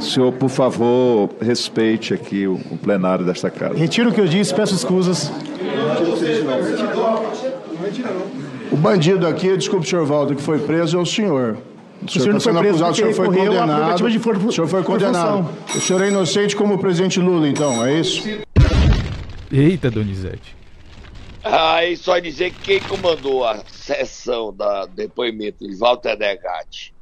Senhor, 0.00 0.32
por 0.32 0.48
favor, 0.48 1.28
respeite 1.40 2.14
aqui 2.14 2.46
o, 2.46 2.58
plenário 2.82 3.24
desta 3.24 3.50
casa. 3.50 3.74
Retiro 3.74 4.10
o 4.10 4.12
que 4.12 4.20
eu 4.20 4.26
disse, 4.26 4.54
peço 4.54 4.74
escusas. 4.74 5.30
O 5.30 6.97
bandido 8.78 9.26
aqui, 9.26 9.56
desculpe, 9.56 9.88
senhor 9.88 10.04
Walter, 10.06 10.34
que 10.36 10.42
foi 10.42 10.58
preso 10.58 10.96
é 10.98 11.00
o 11.00 11.06
senhor. 11.06 11.58
O 12.02 12.08
senhor 12.10 12.28
não 12.28 12.36
está 12.38 12.52
foi 12.52 12.60
preso 12.60 12.84
acusado, 12.84 12.92
o 12.92 12.96
senhor 12.96 13.12
foi 13.14 13.26
condenado. 13.26 14.08
de 14.10 14.18
for- 14.20 14.36
O 14.36 14.52
senhor 14.52 14.66
foi 14.68 14.82
condenado. 14.84 15.48
O 15.74 15.80
senhor 15.80 16.02
é 16.02 16.08
inocente 16.08 16.54
como 16.54 16.74
o 16.74 16.78
presidente 16.78 17.18
Lula, 17.18 17.48
então, 17.48 17.84
é 17.84 17.98
isso? 17.98 18.22
Eita, 19.50 19.90
Donizete. 19.90 20.56
Aí 21.42 21.96
só 21.96 22.18
dizer 22.18 22.50
que 22.52 22.60
quem 22.60 22.80
comandou 22.80 23.44
a 23.44 23.58
sessão 23.68 24.52
da 24.54 24.86
depoimento 24.86 25.66
de 25.66 25.74
Walter 25.76 26.16
Negatti, 26.18 26.92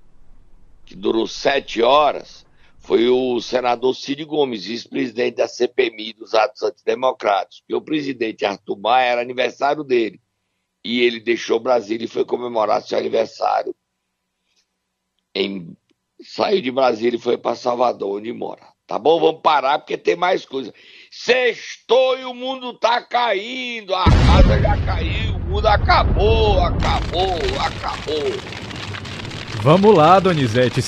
que 0.85 0.95
durou 0.95 1.27
sete 1.27 1.83
horas, 1.83 2.47
foi 2.79 3.09
o 3.09 3.41
senador 3.41 3.95
Cid 3.97 4.25
Gomes, 4.25 4.65
vice-presidente 4.65 5.37
da 5.39 5.49
CPMI 5.49 6.13
dos 6.13 6.33
atos 6.35 6.63
antidemocráticos. 6.63 7.65
E 7.69 7.75
o 7.75 7.81
presidente 7.81 8.45
Arthur 8.45 8.79
Maia 8.79 9.07
era 9.11 9.21
aniversário 9.21 9.83
dele. 9.83 10.21
E 10.87 11.01
ele 11.01 11.19
deixou 11.19 11.59
Brasília 11.59 12.05
e 12.05 12.09
foi 12.09 12.25
comemorar 12.25 12.81
seu 12.81 12.97
aniversário. 12.97 13.75
Em... 15.35 15.77
Saiu 16.23 16.63
de 16.63 16.71
Brasília 16.71 17.19
e 17.19 17.21
foi 17.21 17.37
para 17.37 17.57
Salvador, 17.57 18.21
onde 18.21 18.33
mora. 18.33 18.63
Tá 18.87 18.97
bom? 18.97 19.19
Vamos 19.19 19.43
parar 19.43 19.81
porque 19.81 19.99
tem 19.99 20.15
mais 20.15 20.47
coisa. 20.47 20.73
Sextou 21.11 22.17
e 22.21 22.25
o 22.25 22.33
mundo 22.33 22.73
tá 22.79 23.03
caindo, 23.03 23.93
a 23.97 24.05
casa 24.05 24.63
já 24.63 24.87
caiu, 24.87 25.35
o 25.35 25.41
mundo 25.41 25.67
acabou, 25.67 26.61
acabou, 26.61 27.35
acabou. 27.61 28.67
Vamos 29.61 29.93
lá, 29.93 30.21
Donizete. 30.21 30.83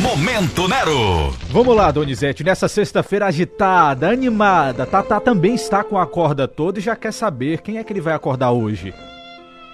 Momento 0.00 0.66
Nero. 0.66 1.30
Vamos 1.50 1.76
lá, 1.76 1.90
Donizete. 1.90 2.42
Nessa 2.42 2.68
sexta-feira 2.68 3.26
agitada, 3.26 4.08
animada, 4.08 4.86
Tatá 4.86 5.20
também 5.20 5.54
está 5.54 5.84
com 5.84 5.98
a 5.98 6.06
corda 6.06 6.48
toda 6.48 6.78
e 6.78 6.82
já 6.82 6.96
quer 6.96 7.12
saber 7.12 7.60
quem 7.60 7.76
é 7.76 7.84
que 7.84 7.92
ele 7.92 8.00
vai 8.00 8.14
acordar 8.14 8.50
hoje. 8.50 8.94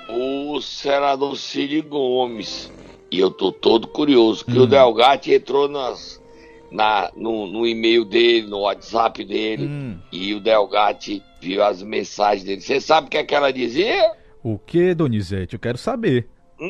O 0.08 0.60
senador 0.60 1.36
Cid 1.36 1.80
Gomes. 1.82 2.70
E 3.10 3.18
eu 3.18 3.30
tô 3.30 3.50
todo 3.52 3.86
curioso, 3.88 4.44
que 4.44 4.58
o 4.58 4.66
Delgatti 4.66 5.32
entrou 5.32 5.66
nas, 5.68 6.20
na, 6.70 7.10
no, 7.16 7.46
no 7.46 7.66
e-mail 7.66 8.04
dele, 8.04 8.46
no 8.46 8.60
WhatsApp 8.60 9.24
dele, 9.24 9.64
Hum. 9.66 9.98
e 10.12 10.34
o 10.34 10.40
Delgatti 10.40 11.22
viu 11.40 11.62
as 11.64 11.82
mensagens 11.82 12.44
dele. 12.44 12.60
Você 12.60 12.80
sabe 12.80 13.06
o 13.06 13.10
que, 13.10 13.16
é 13.16 13.24
que 13.24 13.34
ela 13.34 13.50
dizia? 13.52 14.12
O 14.42 14.58
que, 14.58 14.94
Donizete? 14.94 15.54
Eu 15.54 15.58
quero 15.60 15.78
saber. 15.78 16.26
Hum, 16.60 16.68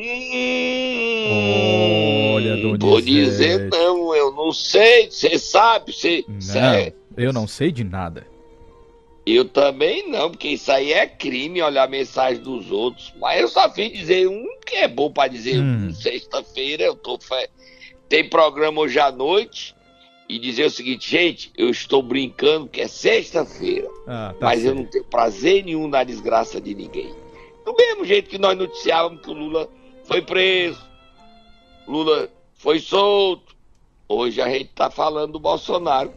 Olha, 2.35 2.55
Donizete. 2.57 2.85
Vou 2.87 3.01
dizer 3.01 3.69
não, 3.69 4.15
eu 4.15 4.31
não 4.31 4.51
sei, 4.51 5.09
você 5.11 5.37
sabe, 5.37 5.91
você... 5.91 6.23
cê- 6.39 6.93
Não, 7.17 7.23
eu 7.25 7.33
não 7.33 7.47
sei 7.47 7.71
de 7.71 7.83
nada. 7.83 8.25
Eu 9.31 9.45
também 9.45 10.09
não, 10.09 10.31
porque 10.31 10.47
isso 10.49 10.71
aí 10.71 10.91
é 10.93 11.05
crime 11.05 11.61
olhar 11.61 11.83
a 11.83 11.87
mensagem 11.87 12.41
dos 12.41 12.71
outros. 12.71 13.13
Mas 13.19 13.39
eu 13.41 13.47
só 13.47 13.67
vim 13.67 13.89
dizer 13.91 14.27
um 14.27 14.45
que 14.65 14.75
é 14.75 14.87
bom 14.87 15.11
pra 15.11 15.27
dizer 15.27 15.59
Hum. 15.59 15.87
um. 15.89 15.93
Sexta-feira 15.93 16.83
eu 16.83 16.95
tô. 16.95 17.17
fe- 17.19 17.49
Tem 18.07 18.27
programa 18.27 18.81
hoje 18.81 18.99
à 18.99 19.11
noite. 19.11 19.75
E 20.27 20.37
dizer 20.37 20.65
o 20.65 20.69
seguinte, 20.69 21.09
gente, 21.09 21.51
eu 21.57 21.69
estou 21.71 22.03
brincando 22.03 22.67
que 22.67 22.81
é 22.81 22.87
sexta-feira. 22.87 23.87
Ah, 24.07 24.33
tá 24.39 24.45
mas 24.45 24.59
eu 24.63 24.67
certo. 24.67 24.77
não 24.77 24.85
tenho 24.85 25.03
prazer 25.05 25.63
nenhum 25.65 25.87
na 25.87 26.03
desgraça 26.03 26.61
de 26.61 26.75
ninguém. 26.75 27.11
Do 27.65 27.73
mesmo 27.75 28.05
jeito 28.05 28.29
que 28.29 28.37
nós 28.37 28.55
noticiávamos 28.55 29.21
que 29.23 29.29
o 29.31 29.33
Lula 29.33 29.67
foi 30.03 30.21
preso, 30.21 30.79
Lula 31.87 32.29
foi 32.55 32.79
solto. 32.79 33.55
Hoje 34.07 34.39
a 34.41 34.49
gente 34.49 34.69
tá 34.75 34.89
falando 34.91 35.33
do 35.33 35.39
Bolsonaro. 35.39 36.11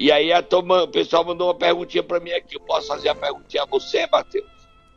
E 0.00 0.12
aí 0.12 0.32
a 0.32 0.40
turma- 0.40 0.84
o 0.84 0.88
pessoal 0.88 1.24
mandou 1.24 1.48
uma 1.48 1.54
perguntinha 1.56 2.04
pra 2.04 2.20
mim 2.20 2.30
aqui. 2.30 2.54
Eu 2.54 2.60
posso 2.60 2.86
fazer 2.86 3.08
a 3.08 3.14
perguntinha 3.16 3.64
a 3.64 3.66
você, 3.66 4.06
Matheus? 4.06 4.46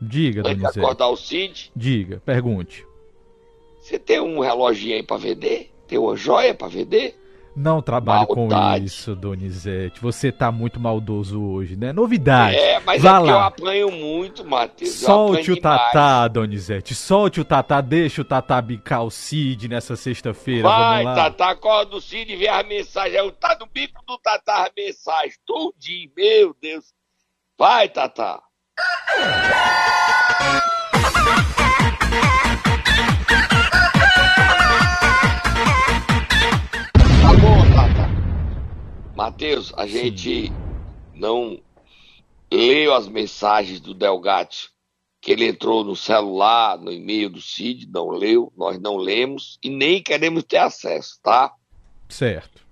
Diga, 0.00 0.42
Antes 0.42 0.52
Donizete. 0.58 0.78
acordar 0.78 1.08
o 1.08 1.16
Cid. 1.16 1.72
Diga, 1.74 2.22
pergunte. 2.24 2.86
Você 3.80 3.98
tem 3.98 4.20
um 4.20 4.38
reloginho 4.38 4.94
aí 4.94 5.02
pra 5.02 5.16
vender? 5.16 5.72
Tem 5.88 5.98
uma 5.98 6.16
joia 6.16 6.54
pra 6.54 6.68
vender? 6.68 7.16
Não 7.54 7.82
trabalho 7.82 8.26
com 8.26 8.48
Maldade. 8.48 8.86
isso, 8.86 9.14
Donizete. 9.14 10.00
Você 10.00 10.32
tá 10.32 10.50
muito 10.50 10.80
maldoso 10.80 11.42
hoje, 11.42 11.76
né? 11.76 11.92
Novidade. 11.92 12.56
É, 12.56 12.80
mas 12.80 13.02
Vá 13.02 13.10
é 13.10 13.12
porque 13.18 13.30
eu 13.30 13.34
lá. 13.36 13.46
apanho 13.46 13.90
muito, 13.92 14.44
Matheus. 14.44 15.02
eu 15.02 15.06
Solte 15.06 15.52
o. 15.52 15.60
Tatá, 15.60 16.28
Donizete. 16.28 16.94
Solte 16.94 17.40
o 17.40 17.44
Tatá. 17.44 17.80
Deixa 17.82 18.22
o 18.22 18.24
Tatá 18.24 18.60
bicar 18.62 19.04
o 19.04 19.10
Cid 19.10 19.68
nessa 19.68 19.96
sexta-feira. 19.96 20.66
Vai, 20.66 21.04
lá. 21.04 21.14
Tatá, 21.14 21.50
acorda 21.50 21.96
o 21.96 22.00
Cid 22.00 22.32
e 22.32 22.36
vê 22.36 22.48
as 22.48 22.66
mensagens. 22.66 23.20
Aí 23.20 23.32
Tá 23.32 23.56
no 23.60 23.66
bico 23.66 24.02
do 24.06 24.16
Tatá 24.18 24.64
as 24.64 24.70
mensagens. 24.76 25.38
Tudinho, 25.46 26.10
meu 26.16 26.56
Deus. 26.60 26.86
Vai, 27.58 27.88
Tatá. 27.88 28.40
Matheus, 39.14 39.72
a 39.76 39.86
gente 39.86 40.50
não 41.14 41.60
leu 42.50 42.94
as 42.94 43.08
mensagens 43.08 43.78
do 43.78 43.92
Delgatti, 43.92 44.70
que 45.20 45.30
ele 45.32 45.46
entrou 45.46 45.84
no 45.84 45.94
celular, 45.94 46.78
no 46.78 46.90
e-mail 46.90 47.28
do 47.28 47.40
Cid, 47.40 47.86
não 47.86 48.08
leu, 48.08 48.52
nós 48.56 48.78
não 48.80 48.96
lemos 48.96 49.58
e 49.62 49.70
nem 49.70 50.02
queremos 50.02 50.42
ter 50.44 50.58
acesso, 50.58 51.18
tá? 51.22 51.52
Certo. 52.08 52.62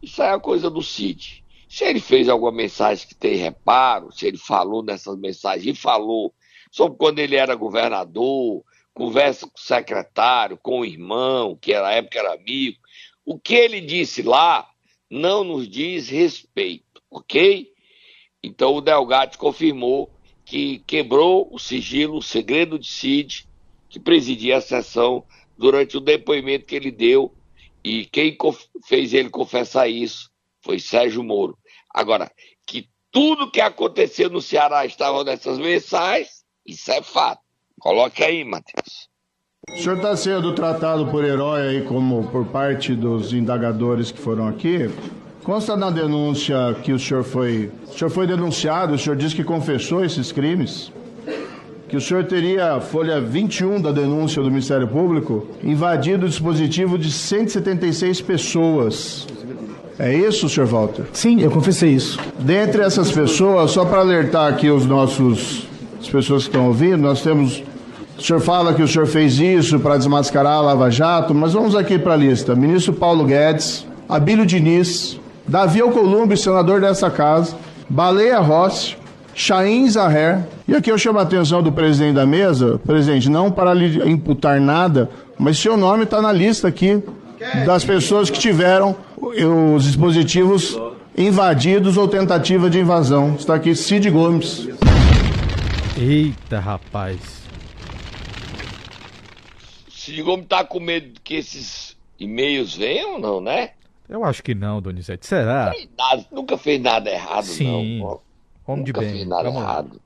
Isso 0.00 0.22
é 0.22 0.30
a 0.30 0.38
coisa 0.38 0.70
do 0.70 0.82
Cid. 0.82 1.44
Se 1.68 1.84
ele 1.84 2.00
fez 2.00 2.28
alguma 2.28 2.52
mensagem 2.52 3.06
que 3.06 3.14
tem 3.14 3.36
reparo, 3.36 4.10
se 4.12 4.26
ele 4.26 4.38
falou 4.38 4.82
nessas 4.82 5.18
mensagens 5.18 5.76
e 5.76 5.78
falou 5.78 6.32
sobre 6.70 6.96
quando 6.96 7.18
ele 7.18 7.36
era 7.36 7.54
governador, 7.54 8.64
conversa 8.94 9.46
com 9.46 9.56
o 9.56 9.60
secretário, 9.60 10.56
com 10.56 10.80
o 10.80 10.84
irmão, 10.84 11.58
que 11.60 11.74
na 11.74 11.92
época 11.92 12.18
era 12.18 12.34
amigo, 12.34 12.78
o 13.24 13.38
que 13.38 13.54
ele 13.54 13.80
disse 13.80 14.22
lá 14.22 14.66
não 15.10 15.44
nos 15.44 15.68
diz 15.68 16.08
respeito, 16.08 17.02
ok? 17.10 17.72
Então 18.42 18.74
o 18.74 18.80
Delgatti 18.80 19.38
confirmou 19.38 20.10
que 20.44 20.78
quebrou 20.80 21.48
o 21.52 21.58
sigilo, 21.58 22.18
o 22.18 22.22
segredo 22.22 22.78
de 22.78 22.86
Cid, 22.86 23.46
que 23.88 23.98
presidia 23.98 24.58
a 24.58 24.60
sessão 24.60 25.24
durante 25.56 25.96
o 25.96 26.00
depoimento 26.00 26.66
que 26.66 26.76
ele 26.76 26.90
deu 26.90 27.34
e 27.82 28.06
quem 28.06 28.36
fez 28.86 29.12
ele 29.14 29.30
confessar 29.30 29.88
isso 29.88 30.30
foi 30.60 30.78
Sérgio 30.78 31.22
Moro. 31.22 31.58
Agora, 31.94 32.30
que 32.66 32.88
tudo 33.10 33.50
que 33.50 33.60
aconteceu 33.60 34.28
no 34.28 34.42
Ceará 34.42 34.84
estava 34.84 35.24
nessas 35.24 35.58
mensagens, 35.58 36.44
isso 36.66 36.90
é 36.90 37.02
fato. 37.02 37.42
Coloca 37.80 38.24
aí, 38.24 38.44
Matheus. 38.44 39.08
O 39.72 39.80
senhor 39.80 39.96
está 39.96 40.16
sendo 40.16 40.52
tratado 40.52 41.06
por 41.06 41.24
herói 41.24 41.68
aí 41.68 41.82
como 41.82 42.24
por 42.24 42.46
parte 42.46 42.94
dos 42.94 43.32
indagadores 43.32 44.10
que 44.10 44.18
foram 44.18 44.48
aqui. 44.48 44.90
Consta 45.44 45.76
na 45.76 45.90
denúncia 45.90 46.76
que 46.82 46.92
o 46.92 46.98
senhor 46.98 47.24
foi. 47.24 47.70
O 47.88 47.96
senhor 47.96 48.10
foi 48.10 48.26
denunciado, 48.26 48.94
o 48.94 48.98
senhor 48.98 49.16
disse 49.16 49.34
que 49.34 49.44
confessou 49.44 50.04
esses 50.04 50.32
crimes. 50.32 50.92
Que 51.88 51.96
o 51.96 52.00
senhor 52.00 52.24
teria, 52.24 52.74
a 52.74 52.80
folha 52.80 53.20
21 53.20 53.80
da 53.80 53.90
denúncia 53.90 54.42
do 54.42 54.50
Ministério 54.50 54.86
Público, 54.88 55.46
invadido 55.62 56.26
o 56.26 56.28
dispositivo 56.28 56.98
de 56.98 57.10
176 57.10 58.20
pessoas. 58.20 59.26
É 59.98 60.14
isso, 60.14 60.48
senhor 60.48 60.66
Walter? 60.66 61.04
Sim, 61.12 61.40
eu 61.40 61.50
confessei 61.50 61.92
isso. 61.92 62.18
Dentre 62.38 62.82
essas 62.82 63.10
pessoas, 63.10 63.70
só 63.70 63.84
para 63.84 64.00
alertar 64.00 64.52
aqui 64.52 64.68
os 64.68 64.84
nossos 64.84 65.66
as 66.00 66.08
pessoas 66.08 66.44
que 66.44 66.50
estão 66.50 66.66
ouvindo, 66.68 66.98
nós 66.98 67.22
temos 67.22 67.62
O 68.18 68.22
senhor 68.22 68.40
fala 68.40 68.74
que 68.74 68.82
o 68.82 68.88
senhor 68.88 69.06
fez 69.06 69.38
isso 69.38 69.78
para 69.78 69.96
desmascarar 69.96 70.54
a 70.54 70.60
Lava 70.60 70.90
Jato, 70.90 71.32
mas 71.32 71.52
vamos 71.52 71.76
aqui 71.76 71.96
para 71.96 72.14
a 72.14 72.16
lista. 72.16 72.54
Ministro 72.56 72.92
Paulo 72.92 73.24
Guedes, 73.24 73.86
Abílio 74.08 74.44
Diniz, 74.44 75.20
Davi 75.46 75.80
Alcolumbre, 75.80 76.36
senador 76.36 76.80
dessa 76.80 77.08
casa, 77.10 77.54
Baleia 77.88 78.40
Rossi, 78.40 78.96
Chaim 79.34 79.88
Zaher. 79.88 80.40
E 80.66 80.74
aqui 80.74 80.90
eu 80.90 80.98
chamo 80.98 81.20
a 81.20 81.22
atenção 81.22 81.62
do 81.62 81.70
presidente 81.70 82.16
da 82.16 82.26
mesa, 82.26 82.80
presidente, 82.84 83.30
não 83.30 83.52
para 83.52 83.72
lhe 83.72 84.10
imputar 84.10 84.60
nada, 84.60 85.08
mas 85.38 85.56
seu 85.56 85.76
nome 85.76 86.02
está 86.02 86.20
na 86.20 86.32
lista 86.32 86.66
aqui 86.66 87.00
das 87.64 87.84
pessoas 87.84 88.28
que 88.28 88.38
tiveram 88.38 88.96
os 89.16 89.84
dispositivos 89.84 90.76
invadidos 91.16 91.96
ou 91.96 92.08
tentativa 92.08 92.68
de 92.68 92.80
invasão. 92.80 93.36
Está 93.38 93.54
aqui 93.54 93.76
Cid 93.76 94.10
Gomes. 94.10 94.68
Eita, 95.96 96.58
rapaz. 96.58 97.37
Cid 100.08 100.22
Gomes 100.22 100.46
tá 100.46 100.64
com 100.64 100.80
medo 100.80 101.20
que 101.22 101.34
esses 101.34 101.96
e-mails 102.18 102.74
venham 102.74 103.14
ou 103.14 103.18
não, 103.20 103.40
né? 103.40 103.72
Eu 104.08 104.24
acho 104.24 104.42
que 104.42 104.54
não, 104.54 104.80
Donizete. 104.80 105.26
Será? 105.26 105.72
Nada, 105.96 106.26
nunca 106.32 106.56
fez 106.56 106.80
nada 106.80 107.10
errado, 107.10 107.44
Sim. 107.44 108.00
não. 108.00 108.20
Homem 108.66 108.84
de 108.84 108.92
nunca 108.92 109.00
bem. 109.02 109.12
fez 109.12 109.26
nada 109.26 109.42
Vamos 109.44 109.62
lá. 109.62 109.68
errado. 109.68 110.00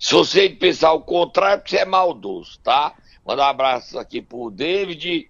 Se 0.00 0.14
você 0.14 0.48
pensar 0.48 0.92
o 0.92 1.02
contrário, 1.02 1.62
você 1.66 1.78
é 1.78 1.84
maldoso, 1.84 2.58
tá? 2.60 2.94
Mandar 3.26 3.46
um 3.46 3.50
abraço 3.50 3.98
aqui 3.98 4.22
pro 4.22 4.50
David. 4.50 5.28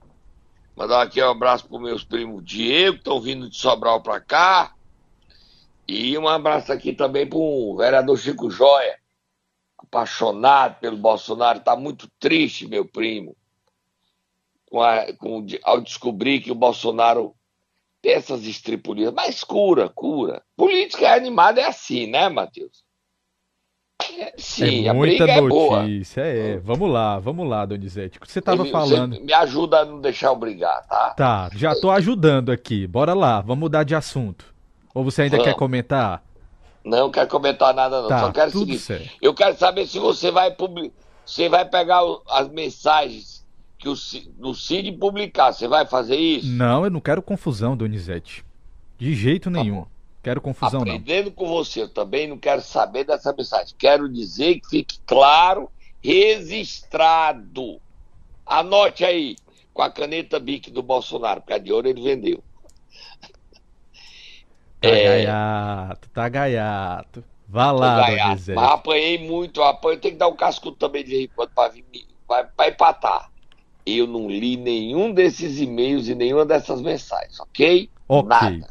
Mandar 0.76 1.02
aqui 1.02 1.21
um 1.21 1.31
abraço 1.31 1.67
pro 1.67 1.81
meus 1.81 2.05
primos 2.05 2.45
Diego, 2.45 2.93
que 2.93 2.99
estão 3.00 3.21
vindo 3.21 3.49
de 3.50 3.57
Sobral 3.57 4.00
pra 4.00 4.21
cá. 4.21 4.75
E 5.88 6.17
um 6.17 6.28
abraço 6.28 6.73
aqui 6.73 6.93
também 6.93 7.26
pro 7.26 7.75
vereador 7.76 8.17
Chico 8.17 8.49
Joia. 8.49 8.97
Apaixonado 9.76 10.78
pelo 10.78 10.97
Bolsonaro, 10.97 11.61
tá 11.61 11.75
muito 11.75 12.07
triste, 12.21 12.69
meu 12.69 12.85
primo. 12.85 13.35
Com 14.70 14.82
a- 14.82 15.06
com- 15.18 15.46
ao 15.64 15.80
descobrir 15.80 16.40
que 16.40 16.52
o 16.52 16.54
Bolsonaro 16.54 17.34
tem 18.02 18.12
essas 18.12 18.44
estripulias. 18.44 19.12
Mas 19.14 19.42
cura, 19.42 19.88
cura. 19.88 20.42
Política 20.56 21.12
animada 21.14 21.60
é 21.60 21.66
assim, 21.66 22.06
né, 22.06 22.28
Matheus? 22.28 22.87
É, 24.16 24.32
sim, 24.38 24.87
é 24.87 24.90
a 24.90 24.94
muita 24.94 25.25
briga 25.25 25.38
é 25.38 25.48
boa. 25.48 25.82
notícia, 25.82 26.20
é. 26.20 26.56
Vamos 26.58 26.90
lá, 26.90 27.18
vamos 27.18 27.48
lá, 27.48 27.66
Donizete. 27.66 28.18
O 28.18 28.20
que 28.20 28.30
você 28.30 28.38
estava 28.38 28.64
falando? 28.66 29.20
me 29.20 29.32
ajuda 29.32 29.80
a 29.80 29.84
não 29.84 30.00
deixar 30.00 30.28
eu 30.28 30.37
brigar, 30.37 30.87
tá? 30.87 31.10
Tá, 31.10 31.50
já 31.54 31.75
tô 31.75 31.90
ajudando 31.90 32.50
aqui. 32.50 32.87
Bora 32.87 33.12
lá, 33.14 33.40
vamos 33.40 33.58
mudar 33.60 33.82
de 33.84 33.94
assunto. 33.94 34.54
Ou 34.94 35.02
você 35.04 35.22
ainda 35.22 35.37
Vamos. 35.37 35.52
quer 35.52 35.58
comentar? 35.58 36.22
Não 36.84 37.10
quero 37.10 37.28
comentar 37.28 37.75
nada, 37.75 38.00
não. 38.02 38.08
Tá, 38.08 38.20
Só 38.20 38.32
quero 38.32 38.78
certo. 38.78 39.10
eu 39.20 39.34
quero 39.34 39.56
saber 39.56 39.87
se 39.87 39.98
você 39.98 40.30
vai 40.30 40.50
publicar. 40.52 40.94
Você 41.26 41.48
vai 41.48 41.68
pegar 41.68 42.00
as 42.30 42.48
mensagens 42.48 43.38
que 43.78 43.88
o 43.88 43.94
do 44.37 44.54
Cid 44.54 44.92
publicar. 44.92 45.52
Você 45.52 45.68
vai 45.68 45.87
fazer 45.87 46.16
isso? 46.16 46.49
Não, 46.49 46.85
eu 46.85 46.90
não 46.90 47.00
quero 47.00 47.23
confusão, 47.23 47.76
Donizete. 47.76 48.44
De 48.99 49.14
jeito 49.14 49.49
nenhum. 49.49 49.87
Quero 50.23 50.40
confusão, 50.40 50.80
não. 50.80 50.92
Aprendendo 50.92 51.30
com 51.30 51.47
você, 51.47 51.82
eu 51.82 51.88
também 51.88 52.26
não 52.26 52.37
quero 52.37 52.61
saber 52.61 53.04
dessa 53.04 53.32
mensagem. 53.32 53.75
Quero 53.78 54.08
dizer 54.08 54.61
que 54.61 54.68
fique 54.68 54.99
claro, 55.06 55.70
registrado. 56.02 57.80
Anote 58.44 59.04
aí, 59.04 59.37
com 59.73 59.80
a 59.82 59.90
caneta 59.90 60.40
Bic 60.40 60.70
do 60.70 60.82
Bolsonaro, 60.82 61.40
porque 61.40 61.52
a 61.52 61.58
de 61.58 61.73
ouro 61.73 61.88
ele 61.88 62.02
vendeu. 62.02 62.42
Tá 64.80 64.88
É. 64.88 65.04
gaiato, 65.25 66.08
tá 66.11 66.28
gaiato. 66.28 67.25
Vá 67.49 67.70
lá, 67.73 68.00
gaiato. 68.00 68.28
Donizete. 68.28 68.56
Mas 68.56 68.70
apanhei 68.73 69.18
muito, 69.18 69.61
eu 69.61 69.64
apanho, 69.64 70.00
tem 70.00 70.12
que 70.12 70.18
dar 70.18 70.28
um 70.28 70.37
cascudo 70.37 70.76
também 70.76 71.04
de 71.04 71.11
vez 71.11 71.23
em 71.25 71.28
quando 71.28 71.50
pra, 71.50 71.68
vir 71.68 71.85
pra 72.26 72.68
empatar. 72.68 73.30
Eu 73.90 74.07
não 74.07 74.28
li 74.28 74.57
nenhum 74.57 75.12
desses 75.12 75.59
e-mails 75.61 76.09
e 76.09 76.14
nenhuma 76.14 76.45
dessas 76.45 76.83
mensagens, 76.83 77.40
ok? 77.40 77.88
Ok. 78.07 78.28
Nada. 78.28 78.68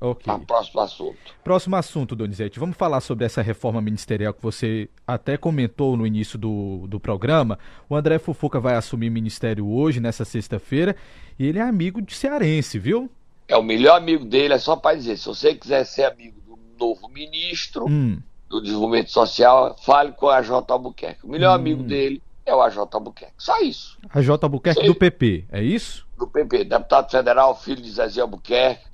Ok. 0.00 0.24
Para 0.24 0.38
próximo 0.38 0.80
assunto. 0.80 1.18
Próximo 1.44 1.76
assunto, 1.76 2.16
Donizete. 2.16 2.58
Vamos 2.58 2.76
falar 2.76 3.00
sobre 3.00 3.26
essa 3.26 3.42
reforma 3.42 3.82
ministerial 3.82 4.32
que 4.32 4.42
você 4.42 4.88
até 5.06 5.36
comentou 5.36 5.94
no 5.96 6.06
início 6.06 6.38
do, 6.38 6.86
do 6.88 6.98
programa. 7.00 7.58
O 7.88 7.94
André 7.96 8.18
Fufuca 8.18 8.58
vai 8.60 8.76
assumir 8.76 9.10
ministério 9.10 9.68
hoje, 9.68 10.00
nessa 10.00 10.24
sexta-feira, 10.24 10.96
e 11.38 11.46
ele 11.46 11.58
é 11.58 11.62
amigo 11.62 12.00
de 12.00 12.14
cearense, 12.14 12.78
viu? 12.78 13.10
É 13.46 13.56
o 13.56 13.62
melhor 13.62 13.96
amigo 13.98 14.24
dele, 14.24 14.54
é 14.54 14.58
só 14.58 14.76
para 14.76 14.96
dizer, 14.96 15.18
se 15.18 15.26
você 15.26 15.54
quiser 15.54 15.84
ser 15.84 16.04
amigo 16.04 16.40
do 16.46 16.58
novo 16.78 17.08
ministro 17.08 17.84
Hum, 17.86 18.20
do 18.48 18.62
Desenvolvimento 18.62 19.10
Social, 19.10 19.76
fale 19.84 20.12
com 20.12 20.28
a 20.28 20.36
AJ 20.38 20.50
Albuquerque. 20.68 21.26
O 21.26 21.28
melhor 21.28 21.50
Hum. 21.50 21.60
amigo 21.60 21.82
dele 21.82 22.22
é 22.44 22.54
o 22.54 22.62
AJ 22.62 22.78
Albuquerque. 22.92 23.34
Só 23.38 23.58
isso. 23.60 23.98
a 24.12 24.20
J. 24.20 24.44
Albuquerque 24.44 24.80
Sim. 24.80 24.86
do 24.86 24.94
PP, 24.94 25.46
é 25.50 25.62
isso? 25.62 26.06
Do 26.18 26.26
PP, 26.26 26.64
deputado 26.64 27.10
federal, 27.10 27.56
filho 27.56 27.82
de 27.82 27.90
Zezé 27.90 28.20
Albuquerque, 28.20 28.84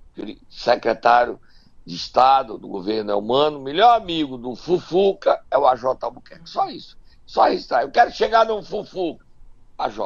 secretário 0.48 1.38
de 1.84 1.94
Estado 1.94 2.58
do 2.58 2.66
governo 2.66 3.12
é 3.12 3.14
humano, 3.14 3.60
melhor 3.60 3.96
amigo 3.96 4.36
do 4.36 4.56
Fufuca 4.56 5.40
é 5.50 5.56
o 5.56 5.66
AJ 5.66 5.84
Albuquerque. 6.00 6.48
Só 6.48 6.68
isso. 6.68 6.96
Só 7.24 7.48
isso. 7.48 7.68
tá? 7.68 7.82
Eu 7.82 7.90
quero 7.90 8.10
chegar 8.10 8.44
no 8.44 8.62
Fufuca, 8.62 9.24
AJ. 9.78 9.98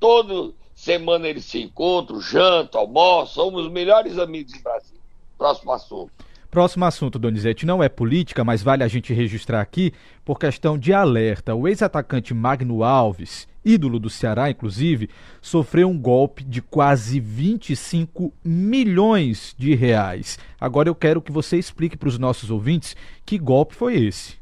Todo 0.00 0.54
semana 0.74 1.28
eles 1.28 1.44
se 1.44 1.62
encontram, 1.62 2.20
jantam, 2.20 2.80
almoçam, 2.80 3.44
somos 3.44 3.66
os 3.66 3.72
melhores 3.72 4.18
amigos 4.18 4.52
do 4.52 4.62
Brasil. 4.62 4.98
Próximo 5.38 5.72
assunto. 5.72 6.12
Próximo 6.52 6.84
assunto, 6.84 7.18
Donizete, 7.18 7.64
não 7.64 7.82
é 7.82 7.88
política, 7.88 8.44
mas 8.44 8.62
vale 8.62 8.84
a 8.84 8.86
gente 8.88 9.14
registrar 9.14 9.62
aqui 9.62 9.90
por 10.22 10.38
questão 10.38 10.76
de 10.76 10.92
alerta. 10.92 11.54
O 11.54 11.66
ex-atacante 11.66 12.34
Magno 12.34 12.84
Alves, 12.84 13.48
ídolo 13.64 13.98
do 13.98 14.10
Ceará, 14.10 14.50
inclusive, 14.50 15.08
sofreu 15.40 15.88
um 15.88 15.98
golpe 15.98 16.44
de 16.44 16.60
quase 16.60 17.18
25 17.20 18.34
milhões 18.44 19.54
de 19.56 19.74
reais. 19.74 20.38
Agora 20.60 20.90
eu 20.90 20.94
quero 20.94 21.22
que 21.22 21.32
você 21.32 21.56
explique 21.56 21.96
para 21.96 22.10
os 22.10 22.18
nossos 22.18 22.50
ouvintes 22.50 22.94
que 23.24 23.38
golpe 23.38 23.74
foi 23.74 23.96
esse. 24.04 24.34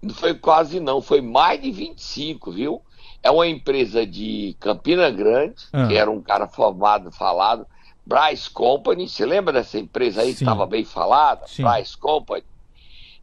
Não 0.00 0.14
foi 0.14 0.32
quase 0.32 0.80
não, 0.80 1.02
foi 1.02 1.20
mais 1.20 1.60
de 1.60 1.70
25, 1.70 2.50
viu? 2.50 2.80
É 3.22 3.30
uma 3.30 3.46
empresa 3.46 4.06
de 4.06 4.56
Campina 4.58 5.10
Grande, 5.10 5.56
Ah. 5.70 5.86
que 5.86 5.96
era 5.96 6.10
um 6.10 6.22
cara 6.22 6.48
formado, 6.48 7.12
falado, 7.12 7.66
Bryce 8.06 8.48
Company, 8.48 9.06
você 9.08 9.26
lembra 9.26 9.52
dessa 9.52 9.76
empresa 9.78 10.22
aí 10.22 10.32
que 10.32 10.38
Sim. 10.38 10.44
estava 10.44 10.64
bem 10.64 10.84
falada? 10.84 11.44
Sim. 11.48 11.64
Bryce 11.64 11.98
Company. 11.98 12.44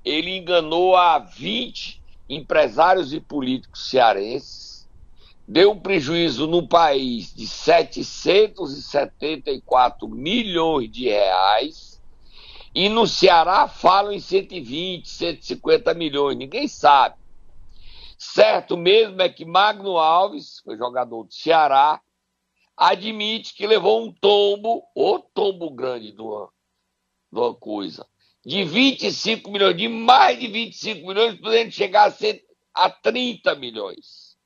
Ele 0.04 0.38
enganou 0.38 0.98
a 0.98 1.19
20 1.19 2.04
empresários 2.28 3.13
e 3.13 3.22
políticos 3.22 3.89
cearenses, 3.89 4.89
deu 5.48 5.72
um 5.72 5.80
prejuízo 5.80 6.48
no 6.48 6.67
país 6.67 7.34
de 7.34 7.48
774 7.48 10.10
milhões 10.10 10.91
de 10.91 11.06
reais, 11.06 12.04
e 12.76 12.89
no 12.89 13.08
Ceará 13.08 13.69
falam 13.69 14.12
em 14.12 14.19
120, 14.19 15.08
150 15.08 15.93
milhões, 15.93 16.38
ninguém 16.38 16.67
sabe. 16.67 17.15
Certo 18.17 18.76
mesmo 18.76 19.22
é 19.22 19.30
que 19.30 19.46
Magno 19.46 19.98
Alves, 19.98 20.60
foi 20.65 20.76
jogador 20.76 21.24
do 21.24 21.32
Ceará, 21.32 22.02
admite 22.84 23.54
que 23.54 23.65
levou 23.65 24.06
um 24.06 24.12
tombo, 24.12 24.84
ou 24.93 25.19
tombo 25.19 25.69
grande 25.69 26.12
de 26.12 26.22
uma, 26.22 26.50
de 27.32 27.39
uma 27.39 27.56
coisa, 27.56 28.06
de 28.46 28.63
25 28.65 29.50
milhões, 29.50 29.78
de 29.78 29.88
mais 29.88 30.38
de 30.38 30.48
25 30.48 31.08
milhões, 31.08 31.39
podendo 31.39 31.72
chegar 31.72 32.08
a, 32.08 32.12
ser, 32.12 32.43
a 32.74 32.89
30 32.89 33.56
milhões. 33.56 34.38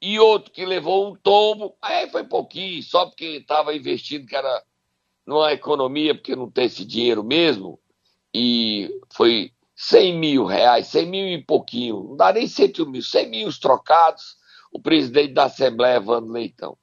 E 0.00 0.20
outro 0.20 0.52
que 0.52 0.66
levou 0.66 1.10
um 1.10 1.16
tombo, 1.16 1.74
aí 1.80 2.10
foi 2.10 2.24
pouquinho, 2.24 2.82
só 2.82 3.06
porque 3.06 3.24
estava 3.24 3.74
investindo 3.74 4.26
que 4.26 4.36
era 4.36 4.62
numa 5.26 5.52
economia, 5.52 6.14
porque 6.14 6.36
não 6.36 6.50
tem 6.50 6.66
esse 6.66 6.84
dinheiro 6.84 7.24
mesmo, 7.24 7.80
e 8.32 8.90
foi 9.14 9.52
100 9.74 10.18
mil 10.18 10.44
reais, 10.44 10.88
100 10.88 11.06
mil 11.06 11.26
e 11.28 11.42
pouquinho, 11.42 12.04
não 12.10 12.16
dá 12.16 12.30
nem 12.30 12.46
100 12.46 12.72
mil, 12.86 13.02
100 13.02 13.30
mil 13.30 13.58
trocados, 13.58 14.36
o 14.70 14.78
presidente 14.78 15.32
da 15.32 15.44
Assembleia, 15.44 15.98
Vando 15.98 16.30
Leitão. 16.30 16.76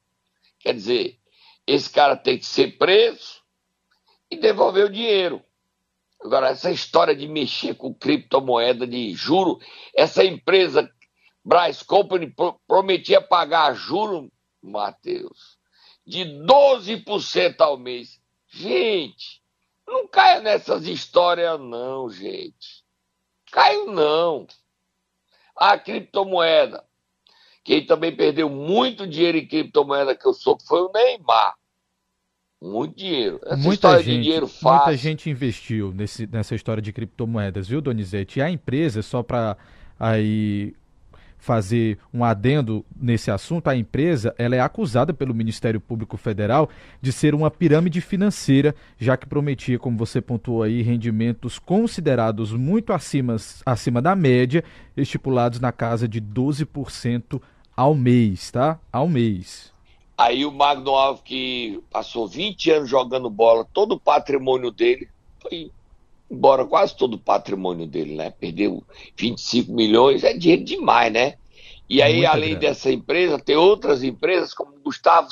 Quer 0.63 0.73
dizer, 0.75 1.19
esse 1.67 1.89
cara 1.91 2.17
tem 2.17 2.39
que 2.39 2.45
ser 2.47 2.77
preso 2.79 3.43
e 4.31 4.37
devolver 4.37 4.85
o 4.85 4.91
dinheiro. 4.91 5.43
Agora, 6.21 6.49
essa 6.49 6.71
história 6.71 7.15
de 7.15 7.27
mexer 7.27 7.75
com 7.75 7.93
criptomoeda 7.93 8.87
de 8.87 9.13
juro, 9.13 9.59
essa 9.93 10.23
empresa, 10.23 10.89
Bryce 11.43 11.83
Company, 11.83 12.31
pro- 12.31 12.59
prometia 12.65 13.21
pagar 13.21 13.73
juro, 13.75 14.31
Matheus, 14.61 15.57
de 16.07 16.23
12% 16.23 17.59
ao 17.59 17.77
mês. 17.77 18.21
Gente, 18.47 19.43
não 19.85 20.07
caia 20.07 20.39
nessas 20.41 20.85
histórias, 20.87 21.59
não, 21.59 22.09
gente. 22.09 22.85
Caiu, 23.51 23.91
não. 23.91 24.47
A 25.57 25.77
criptomoeda. 25.77 26.85
Quem 27.63 27.85
também 27.85 28.15
perdeu 28.15 28.49
muito 28.49 29.07
dinheiro 29.07 29.37
em 29.37 29.47
criptomoeda 29.47 30.15
que 30.15 30.27
eu 30.27 30.33
soube 30.33 30.63
foi 30.67 30.81
o 30.81 30.91
Neymar. 30.91 31.55
Muito 32.61 32.95
dinheiro. 32.95 33.39
Essa 33.43 33.55
muita 33.57 33.73
história 33.73 34.03
gente, 34.03 34.15
de 34.15 34.21
dinheiro 34.23 34.45
muita 34.45 34.59
fácil. 34.59 34.97
gente 34.97 35.29
investiu 35.29 35.93
nesse, 35.93 36.27
nessa 36.27 36.55
história 36.55 36.81
de 36.81 36.93
criptomoedas, 36.93 37.67
viu, 37.67 37.81
Donizete? 37.81 38.39
E 38.39 38.41
a 38.41 38.49
empresa, 38.49 39.01
só 39.01 39.21
para 39.21 39.57
aí 39.99 40.73
fazer 41.37 41.97
um 42.13 42.23
adendo 42.23 42.85
nesse 42.95 43.29
assunto, 43.29 43.67
a 43.67 43.75
empresa 43.75 44.33
ela 44.37 44.55
é 44.55 44.61
acusada 44.61 45.13
pelo 45.13 45.33
Ministério 45.33 45.79
Público 45.79 46.15
Federal 46.15 46.69
de 47.01 47.11
ser 47.11 47.35
uma 47.35 47.51
pirâmide 47.51 47.99
financeira, 47.99 48.73
já 48.97 49.17
que 49.17 49.27
prometia, 49.27 49.77
como 49.77 49.97
você 49.97 50.21
pontuou 50.21 50.63
aí, 50.63 50.81
rendimentos 50.81 51.59
considerados 51.59 52.53
muito 52.53 52.93
acima, 52.93 53.35
acima 53.65 54.01
da 54.01 54.15
média, 54.15 54.63
estipulados 54.95 55.59
na 55.59 55.73
casa 55.73 56.07
de 56.07 56.21
12% 56.21 57.41
ao 57.75 57.95
mês, 57.95 58.51
tá? 58.51 58.79
Ao 58.91 59.07
mês. 59.07 59.71
Aí 60.17 60.45
o 60.45 60.51
Magno 60.51 60.91
Alves, 60.91 61.23
que 61.23 61.81
passou 61.91 62.27
20 62.27 62.71
anos 62.71 62.89
jogando 62.89 63.29
bola, 63.29 63.65
todo 63.73 63.93
o 63.93 63.99
patrimônio 63.99 64.71
dele 64.71 65.09
foi 65.41 65.71
embora 66.29 66.65
quase 66.65 66.95
todo 66.95 67.15
o 67.15 67.19
patrimônio 67.19 67.85
dele, 67.85 68.15
né? 68.15 68.31
Perdeu 68.31 68.83
25 69.15 69.71
milhões, 69.71 70.23
é 70.23 70.33
dinheiro 70.33 70.63
demais, 70.63 71.11
né? 71.11 71.35
E 71.89 72.01
aí, 72.01 72.17
Muita 72.17 72.31
além 72.31 72.49
grana. 72.51 72.59
dessa 72.61 72.91
empresa, 72.91 73.37
tem 73.37 73.55
outras 73.55 74.03
empresas 74.03 74.53
como 74.53 74.79
Gustavo 74.79 75.29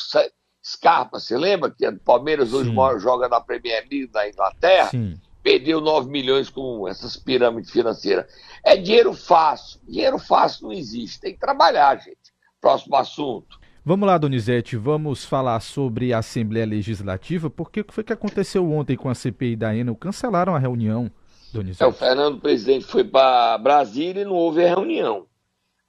Scarpa, 0.63 1.19
você 1.19 1.37
lembra? 1.37 1.71
Que 1.71 1.85
é 1.85 1.91
do 1.91 1.99
Palmeiras, 1.99 2.53
hoje 2.53 2.69
mora, 2.69 2.99
joga 2.99 3.27
na 3.27 3.41
Premier 3.41 3.85
League 3.89 4.07
da 4.07 4.29
Inglaterra. 4.29 4.89
Sim. 4.89 5.19
Perdeu 5.41 5.81
9 5.81 6.07
milhões 6.07 6.51
com 6.51 6.87
essas 6.87 7.17
pirâmides 7.17 7.71
financeiras. 7.71 8.25
É 8.63 8.77
dinheiro 8.77 9.11
fácil. 9.11 9.79
Dinheiro 9.87 10.19
fácil 10.19 10.67
não 10.67 10.73
existe. 10.73 11.19
Tem 11.19 11.33
que 11.33 11.39
trabalhar, 11.39 11.95
gente. 11.97 12.20
Próximo 12.61 12.95
assunto. 12.95 13.59
Vamos 13.83 14.07
lá, 14.07 14.15
Donizete, 14.15 14.77
vamos 14.77 15.25
falar 15.25 15.59
sobre 15.59 16.13
a 16.13 16.19
Assembleia 16.19 16.67
Legislativa, 16.67 17.49
porque 17.49 17.81
o 17.81 17.83
que 17.83 17.91
foi 17.91 18.03
que 18.03 18.13
aconteceu 18.13 18.71
ontem 18.71 18.95
com 18.95 19.09
a 19.09 19.15
CPI 19.15 19.55
da 19.55 19.75
Enel? 19.75 19.95
Cancelaram 19.95 20.55
a 20.55 20.59
reunião, 20.59 21.11
Donizete. 21.51 21.83
É, 21.83 21.87
o 21.87 21.91
Fernando 21.91 22.39
Presidente 22.39 22.85
foi 22.85 23.03
para 23.03 23.57
Brasília 23.57 24.21
e 24.21 24.25
não 24.25 24.35
houve 24.35 24.63
reunião. 24.63 25.25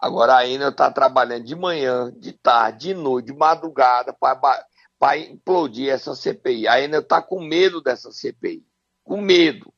Agora 0.01 0.37
a 0.37 0.49
Enel 0.49 0.71
está 0.71 0.91
trabalhando 0.91 1.45
de 1.45 1.55
manhã, 1.55 2.11
de 2.17 2.33
tarde, 2.33 2.89
de 2.89 2.95
noite, 2.95 3.27
de 3.27 3.35
madrugada 3.35 4.17
para 4.99 5.19
implodir 5.19 5.91
essa 5.91 6.15
CPI. 6.15 6.67
A 6.67 6.81
Enel 6.81 7.03
está 7.03 7.21
com 7.21 7.43
medo 7.43 7.83
dessa 7.83 8.11
CPI, 8.11 8.65
com 9.05 9.21
medo. 9.21 9.71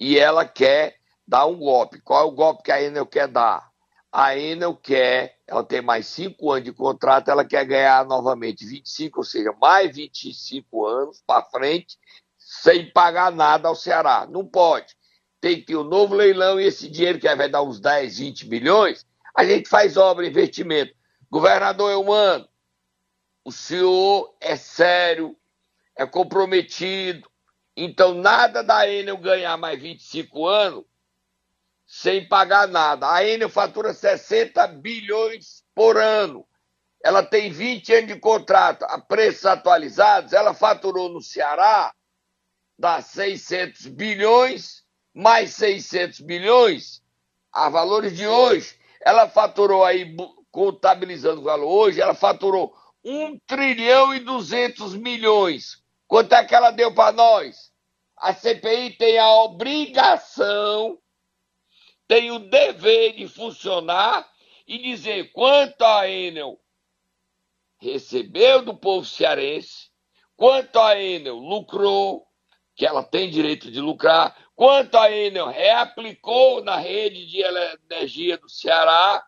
E 0.00 0.18
ela 0.18 0.44
quer 0.44 0.96
dar 1.26 1.46
um 1.46 1.56
golpe. 1.56 2.00
Qual 2.00 2.20
é 2.20 2.24
o 2.24 2.32
golpe 2.32 2.64
que 2.64 2.72
a 2.72 2.82
Enel 2.82 3.06
quer 3.06 3.28
dar? 3.28 3.69
A 4.12 4.36
Enel 4.36 4.74
quer, 4.74 5.38
ela 5.46 5.62
tem 5.62 5.80
mais 5.80 6.06
cinco 6.06 6.50
anos 6.50 6.64
de 6.64 6.72
contrato, 6.72 7.30
ela 7.30 7.44
quer 7.44 7.64
ganhar 7.64 8.04
novamente 8.04 8.66
25, 8.66 9.20
ou 9.20 9.24
seja, 9.24 9.52
mais 9.60 9.94
25 9.94 10.86
anos 10.86 11.22
para 11.24 11.44
frente, 11.44 11.96
sem 12.36 12.90
pagar 12.90 13.30
nada 13.30 13.68
ao 13.68 13.76
Ceará. 13.76 14.26
Não 14.28 14.44
pode. 14.44 14.96
Tem 15.40 15.56
que 15.56 15.66
ter 15.66 15.76
um 15.76 15.84
novo 15.84 16.14
leilão 16.14 16.60
e 16.60 16.64
esse 16.64 16.88
dinheiro 16.90 17.18
que 17.18 17.34
vai 17.34 17.48
dar 17.48 17.62
uns 17.62 17.78
10, 17.78 18.18
20 18.18 18.48
milhões, 18.48 19.06
a 19.34 19.44
gente 19.44 19.68
faz 19.68 19.96
obra, 19.96 20.26
investimento. 20.26 20.92
Governador 21.30 21.92
Eumano, 21.92 22.48
o 23.44 23.52
senhor 23.52 24.34
é 24.40 24.56
sério, 24.56 25.36
é 25.96 26.04
comprometido, 26.04 27.30
então 27.76 28.12
nada 28.12 28.62
da 28.62 28.88
Enel 28.88 29.16
ganhar 29.16 29.56
mais 29.56 29.80
25 29.80 30.46
anos 30.46 30.84
sem 31.90 32.24
pagar 32.28 32.68
nada. 32.68 33.12
A 33.12 33.26
Enel 33.26 33.48
fatura 33.48 33.92
60 33.92 34.64
bilhões 34.68 35.64
por 35.74 35.96
ano. 35.96 36.46
Ela 37.02 37.20
tem 37.20 37.50
20 37.50 37.92
anos 37.92 38.06
de 38.14 38.20
contrato. 38.20 38.84
A 38.84 39.00
preços 39.00 39.44
atualizados, 39.44 40.32
ela 40.32 40.54
faturou 40.54 41.08
no 41.08 41.20
Ceará, 41.20 41.92
dá 42.78 43.02
600 43.02 43.88
bilhões, 43.88 44.84
mais 45.12 45.54
600 45.54 46.20
bilhões, 46.20 47.02
a 47.52 47.68
valores 47.68 48.16
de 48.16 48.24
hoje. 48.24 48.78
Ela 49.04 49.28
faturou 49.28 49.84
aí, 49.84 50.14
contabilizando 50.52 51.40
o 51.40 51.44
valor 51.44 51.66
hoje, 51.66 52.00
ela 52.00 52.14
faturou 52.14 52.72
1 53.04 53.36
trilhão 53.48 54.14
e 54.14 54.20
200 54.20 54.94
milhões. 54.94 55.82
Quanto 56.06 56.36
é 56.36 56.44
que 56.44 56.54
ela 56.54 56.70
deu 56.70 56.94
para 56.94 57.10
nós? 57.10 57.72
A 58.16 58.32
CPI 58.32 58.96
tem 58.96 59.18
a 59.18 59.32
obrigação 59.42 60.96
tem 62.10 62.32
o 62.32 62.40
dever 62.40 63.12
de 63.12 63.28
funcionar 63.28 64.28
e 64.66 64.78
dizer 64.78 65.30
quanto 65.30 65.80
a 65.82 66.10
Enel 66.10 66.60
recebeu 67.80 68.62
do 68.62 68.76
povo 68.76 69.06
cearense, 69.06 69.90
quanto 70.34 70.80
a 70.80 71.00
Enel 71.00 71.36
lucrou, 71.36 72.26
que 72.74 72.84
ela 72.84 73.04
tem 73.04 73.30
direito 73.30 73.70
de 73.70 73.80
lucrar, 73.80 74.36
quanto 74.56 74.98
a 74.98 75.08
Enel 75.08 75.46
reaplicou 75.46 76.64
na 76.64 76.74
rede 76.74 77.26
de 77.26 77.42
energia 77.42 78.36
do 78.38 78.48
Ceará, 78.48 79.24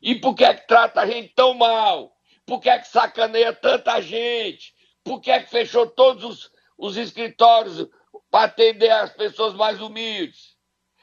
e 0.00 0.14
por 0.14 0.34
que 0.34 0.46
é 0.46 0.54
que 0.54 0.66
trata 0.66 1.02
a 1.02 1.06
gente 1.06 1.34
tão 1.34 1.52
mal? 1.52 2.16
Por 2.46 2.60
que 2.60 2.70
é 2.70 2.78
que 2.78 2.88
sacaneia 2.88 3.52
tanta 3.52 4.00
gente? 4.00 4.74
Por 5.04 5.20
que 5.20 5.30
é 5.30 5.38
que 5.38 5.50
fechou 5.50 5.86
todos 5.86 6.24
os, 6.24 6.50
os 6.78 6.96
escritórios 6.96 7.86
para 8.30 8.44
atender 8.44 8.88
as 8.88 9.12
pessoas 9.12 9.52
mais 9.52 9.82
humildes? 9.82 10.49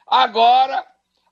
Agora, 0.08 0.86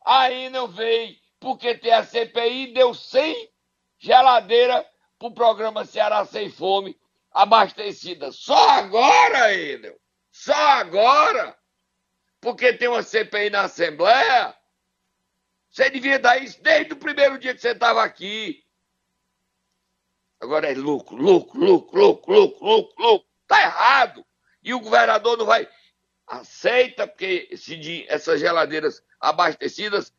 aí 0.06 0.50
não 0.50 0.68
veio, 0.68 1.16
porque 1.40 1.76
tem 1.76 1.94
a 1.94 2.04
CPI, 2.04 2.74
deu 2.74 2.94
100 2.94 3.50
geladeira 3.98 4.86
para 5.18 5.28
o 5.30 5.34
programa 5.34 5.86
Ceará 5.86 6.26
Sem 6.26 6.50
Fome 6.50 7.00
abastecida. 7.32 8.32
Só 8.32 8.70
agora, 8.72 9.54
Enel? 9.54 9.98
Só 10.32 10.54
agora? 10.54 11.58
Porque 12.42 12.74
tem 12.74 12.88
uma 12.88 13.02
CPI 13.02 13.50
na 13.50 13.64
Assembleia? 13.64 14.56
Você 15.70 15.90
devia 15.90 16.20
dar 16.20 16.42
isso 16.42 16.62
desde 16.62 16.94
o 16.94 16.98
primeiro 16.98 17.38
dia 17.38 17.54
que 17.54 17.62
você 17.62 17.72
estava 17.72 18.04
aqui. 18.04 18.64
Agora 20.40 20.72
é 20.72 20.76
lucro, 20.76 21.16
lucro, 21.16 21.60
lucro, 21.60 22.00
lucro, 22.00 22.34
lucro, 22.34 22.66
lucro. 22.66 23.26
Tá 23.48 23.62
errado. 23.62 24.26
E 24.62 24.74
o 24.74 24.80
governador 24.80 25.38
não 25.38 25.46
vai 25.46 25.68
aceita, 26.28 27.08
porque 27.08 27.48
esse, 27.52 28.06
essas 28.08 28.40
geladeiras 28.40 29.04
abastecidas 29.20 30.14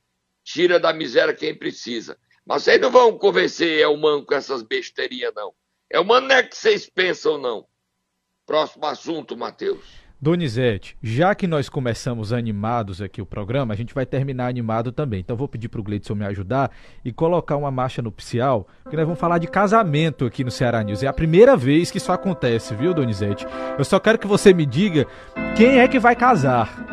tira 0.45 0.79
da 0.79 0.93
miséria 0.93 1.35
quem 1.35 1.55
precisa. 1.55 2.19
Mas 2.45 2.63
vocês 2.63 2.81
não 2.81 2.91
vão 2.91 3.19
convencer 3.19 3.81
Elmano 3.81 4.25
com 4.25 4.35
essas 4.35 4.63
besteirinhas, 4.63 5.33
não. 5.35 5.53
Elmano 5.91 6.29
não 6.29 6.37
é 6.37 6.43
que 6.43 6.57
vocês 6.57 6.89
pensam, 6.89 7.39
não. 7.39 7.67
Próximo 8.47 8.87
assunto, 8.87 9.37
Matheus. 9.37 10.06
Donizete, 10.19 10.97
já 11.03 11.35
que 11.35 11.47
nós 11.47 11.69
começamos 11.69 12.33
animados 12.33 13.03
aqui 13.03 13.21
o 13.21 13.27
programa, 13.27 13.75
a 13.75 13.77
gente 13.77 13.95
vai 13.95 14.07
terminar 14.07 14.49
animado 14.49 14.91
também. 14.91 15.21
Então 15.21 15.37
vou 15.37 15.47
pedir 15.47 15.69
para 15.69 15.81
o 15.81 15.85
Gleidson 15.85 16.15
me 16.15 16.25
ajudar 16.25 16.71
e 17.05 17.13
colocar 17.13 17.57
uma 17.57 17.71
marcha 17.71 18.01
nupcial, 18.01 18.67
porque 18.83 18.97
nós 18.97 19.05
vamos 19.05 19.21
falar 19.21 19.37
de 19.37 19.47
casamento 19.47 20.25
aqui 20.25 20.43
no 20.43 20.51
Ceará 20.51 20.83
News. 20.83 21.03
É 21.03 21.07
a 21.07 21.13
primeira 21.13 21.55
vez 21.55 21.91
que 21.91 21.99
isso 21.99 22.11
acontece, 22.11 22.75
viu, 22.75 22.95
Donizete? 22.95 23.47
Eu 23.79 23.85
só 23.85 24.01
quero 24.01 24.19
que 24.19 24.27
você 24.27 24.55
me 24.55 24.65
diga 24.65 25.07
quem 25.55 25.81
é 25.81 25.89
que 25.89 25.99
vai 25.99 26.17
casar. 26.17 26.87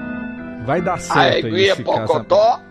Vai 0.65 0.81
dar 0.81 0.99
certo 0.99 1.45
a 1.45 1.49
Eguia 1.49 1.75
Pocotó, 1.77 2.61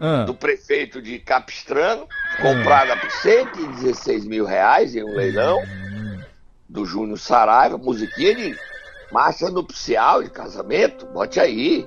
ah. 0.00 0.24
do 0.24 0.34
prefeito 0.34 1.02
de 1.02 1.18
Capistrano, 1.18 2.06
comprada 2.40 2.96
por 2.96 3.10
116 3.10 4.26
mil 4.26 4.46
reais 4.46 4.96
em 4.96 5.04
um 5.04 5.14
leilão, 5.14 5.58
hum. 5.58 6.18
do 6.66 6.86
Júnior 6.86 7.18
Saraiva, 7.18 7.76
musiquinha 7.76 8.34
de 8.34 8.56
Marcha 9.10 9.48
nupcial 9.48 10.22
de 10.22 10.30
casamento, 10.30 11.06
bote 11.06 11.40
aí. 11.40 11.86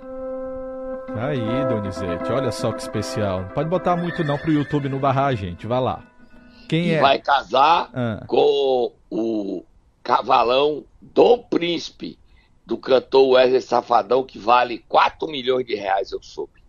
Aí, 1.15 1.65
Donizete, 1.67 2.31
olha 2.31 2.51
só 2.51 2.71
que 2.71 2.81
especial. 2.81 3.41
Não 3.41 3.49
pode 3.49 3.69
botar 3.69 3.95
muito 3.95 4.23
não 4.23 4.37
pro 4.37 4.51
YouTube 4.51 4.89
não 4.89 4.99
barrar 4.99 5.35
gente, 5.35 5.67
vai 5.67 5.79
lá. 5.79 6.03
Quem 6.67 6.87
e 6.87 6.91
é? 6.93 7.01
vai 7.01 7.19
casar 7.19 7.89
ah. 7.93 8.23
com 8.27 8.91
o 9.09 9.63
cavalão 10.01 10.83
Dom 11.01 11.43
Príncipe, 11.43 12.17
do 12.65 12.77
cantor 12.77 13.31
Wesley 13.31 13.61
Safadão, 13.61 14.23
que 14.23 14.39
vale 14.39 14.79
4 14.87 15.27
milhões 15.27 15.65
de 15.65 15.75
reais, 15.75 16.11
eu 16.11 16.23
soube. 16.23 16.63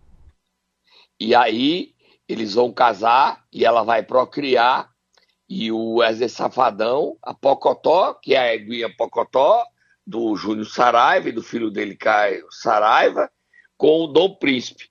E 1.19 1.35
aí, 1.35 1.95
eles 2.29 2.55
vão 2.55 2.73
casar 2.73 3.45
e 3.53 3.65
ela 3.65 3.83
vai 3.85 4.03
procriar. 4.03 4.91
E 5.49 5.71
o 5.71 5.97
Wesley 5.97 6.29
Safadão, 6.29 7.17
a 7.23 7.33
Pocotó, 7.33 8.15
que 8.15 8.35
é 8.35 8.39
a 8.39 8.55
Eguinha 8.55 8.95
Pocotó, 8.97 9.65
do 10.07 10.35
Júnior 10.37 10.67
Saraiva 10.67 11.29
e 11.29 11.33
do 11.33 11.43
filho 11.43 11.71
dele, 11.71 11.97
Caio 11.97 12.47
Saraiva, 12.51 13.31
com 13.77 14.05
o 14.05 14.07
Dom 14.07 14.35
Príncipe. 14.35 14.91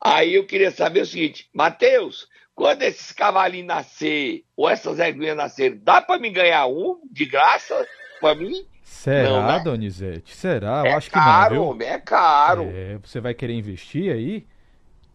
Aí 0.00 0.34
eu 0.34 0.46
queria 0.46 0.70
saber 0.70 1.02
o 1.02 1.06
seguinte, 1.06 1.48
Matheus, 1.52 2.28
quando 2.54 2.82
esses 2.82 3.12
cavalinhos 3.12 3.66
nascer, 3.66 4.44
ou 4.56 4.68
essas 4.68 4.98
eguinhas 4.98 5.36
nascerem, 5.36 5.80
dá 5.82 6.00
para 6.00 6.20
me 6.20 6.30
ganhar 6.30 6.66
um 6.66 7.00
de 7.10 7.24
graça 7.24 7.86
para 8.20 8.34
mim? 8.34 8.66
Será, 8.82 9.28
não, 9.28 9.46
né? 9.46 9.60
Donizete? 9.60 10.34
Será? 10.34 10.80
Eu 10.80 10.86
é 10.86 10.94
acho 10.94 11.10
caro, 11.10 11.50
que 11.50 11.54
não, 11.54 11.62
viu? 11.62 11.70
Homem, 11.70 11.88
é 11.88 11.98
caro. 11.98 12.70
É, 12.72 12.98
você 12.98 13.20
vai 13.20 13.34
querer 13.34 13.54
investir 13.54 14.12
aí? 14.12 14.46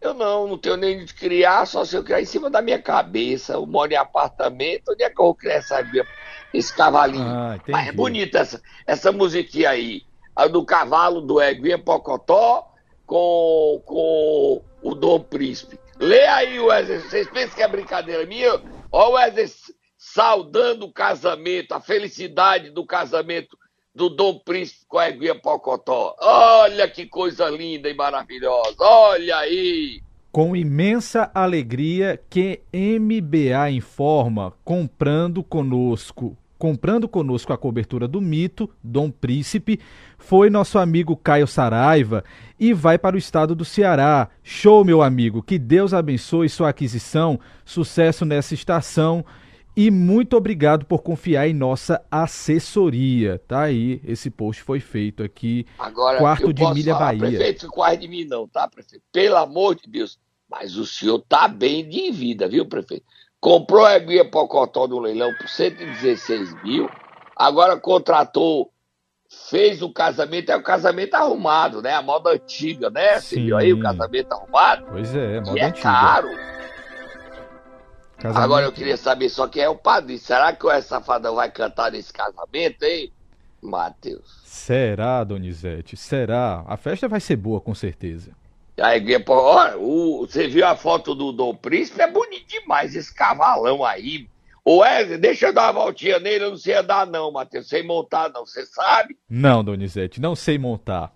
Eu 0.04 0.14
não, 0.14 0.48
não 0.48 0.58
tenho 0.58 0.76
nem 0.76 1.06
de 1.06 1.14
criar, 1.14 1.66
só 1.66 1.86
se 1.86 1.96
eu 1.96 2.04
criar 2.04 2.22
em 2.22 2.26
cima 2.26 2.50
da 2.50 2.62
minha 2.62 2.78
cabeça. 2.78 3.54
Eu 3.54 3.66
moro 3.66 3.94
em 3.94 3.96
apartamento, 3.96 4.92
onde 4.92 5.02
é 5.02 5.10
que 5.10 5.20
eu 5.20 5.26
vou 5.26 5.34
criar 5.34 5.54
essa, 5.54 5.82
esse 6.54 6.76
cavalinho? 6.76 7.26
Ah, 7.26 7.58
Mas 7.70 7.88
é 7.88 7.92
bonita 7.94 8.40
essa, 8.40 8.62
essa 8.86 9.14
musiquinha 9.14 9.70
aí. 9.70 10.02
A 10.36 10.48
do 10.48 10.66
cavalo 10.66 11.22
do 11.22 11.42
Eguinha 11.42 11.80
Pocotó 11.80 12.68
com, 13.06 13.82
com 13.86 14.62
o 14.82 14.94
Dom 14.94 15.22
Príncipe. 15.22 15.80
Lê 15.98 16.26
aí, 16.26 16.60
Wesley. 16.60 17.00
Vocês 17.00 17.30
pensam 17.30 17.56
que 17.56 17.64
é 17.64 17.68
brincadeira 17.68 18.26
minha? 18.26 18.62
Ó, 18.92 19.12
o 19.12 19.14
Wesley 19.14 19.50
saudando 19.98 20.86
o 20.86 20.92
casamento, 20.92 21.72
a 21.72 21.80
felicidade 21.80 22.72
do 22.72 22.86
casamento 22.86 23.58
do 23.96 24.10
Dom 24.10 24.40
Príncipe 24.40 24.86
com 24.88 24.98
a 24.98 25.10
Eguia 25.10 25.36
Pocotó. 25.36 26.16
Olha 26.20 26.90
que 26.90 27.06
coisa 27.06 27.50
linda 27.50 27.90
e 27.90 27.94
maravilhosa. 27.94 28.76
Olha 28.80 29.38
aí. 29.38 30.02
Com 30.32 30.56
imensa 30.56 31.30
alegria 31.34 32.20
que 32.28 32.62
MBA 32.74 33.70
informa, 33.70 34.52
comprando 34.64 35.44
conosco, 35.44 36.36
comprando 36.58 37.08
conosco 37.08 37.54
a 37.54 37.58
cobertura 37.58 38.08
do 38.08 38.20
mito, 38.20 38.68
Dom 38.84 39.12
Príncipe, 39.12 39.80
foi 40.18 40.50
nosso 40.50 40.80
amigo 40.80 41.16
Caio 41.16 41.46
Saraiva 41.46 42.24
e 42.60 42.74
vai 42.74 42.98
para 42.98 43.16
o 43.16 43.20
estado 43.20 43.54
do 43.54 43.64
Ceará. 43.64 44.30
Show, 44.42 44.84
meu 44.84 45.04
amigo, 45.04 45.44
que 45.44 45.60
Deus 45.60 45.94
abençoe 45.94 46.50
sua 46.50 46.70
aquisição, 46.70 47.40
sucesso 47.64 48.26
nessa 48.26 48.56
estação 48.56 49.24
e 49.76 49.90
muito 49.90 50.38
obrigado 50.38 50.86
por 50.86 51.02
confiar 51.02 51.48
em 51.48 51.54
nossa 51.54 52.04
assessoria. 52.10 53.42
Tá 53.48 53.64
aí, 53.64 54.02
esse 54.06 54.30
post 54.30 54.62
foi 54.62 54.80
feito 54.80 55.24
aqui. 55.24 55.66
Agora, 55.80 56.18
quarto 56.18 56.54
de 56.54 56.66
milha 56.74 56.94
falar, 56.94 57.16
Bahia. 57.18 57.38
Prefeito, 57.38 57.68
quarto 57.70 58.00
de 58.00 58.08
mim 58.08 58.26
não, 58.26 58.48
tá, 58.48 58.68
prefeito? 58.68 59.04
Pelo 59.12 59.38
amor 59.38 59.76
de 59.76 59.90
Deus. 59.90 60.20
Mas 60.50 60.78
o 60.78 60.86
senhor 60.86 61.20
tá 61.28 61.48
bem 61.48 61.88
de 61.88 62.12
vida, 62.12 62.48
viu, 62.48 62.68
prefeito? 62.68 63.06
Comprou 63.40 63.86
a 63.86 63.96
Eguia 63.96 64.24
Pocotó 64.24 64.88
no 64.88 65.00
leilão 65.00 65.34
por 65.36 65.50
116 65.50 66.64
mil, 66.64 66.88
agora 67.36 67.76
contratou, 67.76 68.72
fez 69.50 69.82
o 69.82 69.92
casamento, 69.92 70.52
é 70.52 70.56
o 70.56 70.64
casamento 70.64 71.16
arrumado, 71.16 71.82
né? 71.82 71.94
A 71.94 72.02
moda 72.02 72.30
antiga, 72.30 72.90
né? 72.90 73.20
Você 73.20 73.36
Sim. 73.36 73.46
viu 73.46 73.58
aí 73.58 73.74
o 73.74 73.80
casamento 73.80 74.32
arrumado? 74.32 74.86
Pois 74.92 75.14
é, 75.16 75.42
moda 75.42 75.60
é 75.60 75.64
antiga. 75.66 75.82
caro. 75.82 76.30
Casamento- 78.24 78.46
Agora 78.46 78.66
eu 78.66 78.72
queria 78.72 78.96
saber 78.96 79.28
só 79.28 79.48
quem 79.50 79.62
é 79.64 79.68
o 79.68 79.76
padre. 79.76 80.18
Será 80.18 80.54
que 80.54 80.66
o 80.66 80.82
Safadão 80.82 81.36
vai 81.36 81.52
cantar 81.52 81.92
nesse 81.92 82.14
casamento, 82.14 82.82
hein? 82.84 83.12
Matheus. 83.62 84.42
Será, 84.46 85.24
Donizete? 85.26 85.98
Será? 85.98 86.64
A 86.66 86.78
festa 86.78 87.08
vai 87.10 87.20
ser 87.20 87.36
boa, 87.36 87.60
com 87.60 87.76
certeza. 87.76 88.32
Aí, 88.82 89.04
olha, 89.28 89.78
o- 89.78 90.26
você 90.26 90.48
viu 90.48 90.66
a 90.66 90.76
foto 90.76 91.14
do 91.14 91.34
Dom 91.34 91.54
Príncipe? 91.54 92.02
É 92.02 92.10
bonito 92.10 92.48
demais 92.48 92.96
esse 92.96 93.14
cavalão 93.14 93.84
aí. 93.84 94.28
Ô 94.66 94.78
Wesley, 94.78 95.18
deixa 95.18 95.48
eu 95.48 95.54
dar 95.54 95.64
uma 95.74 95.84
voltinha 95.84 96.18
nele, 96.20 96.46
eu 96.46 96.52
não 96.52 96.58
sei 96.58 96.76
andar 96.76 97.06
não, 97.06 97.30
Matheus, 97.30 97.68
sem 97.68 97.86
montar 97.86 98.30
não, 98.30 98.46
você 98.46 98.66
sabe? 98.66 99.18
Não, 99.30 99.62
Donizete, 99.62 100.22
não 100.22 100.34
sei 100.36 100.58
montar. 100.58 101.12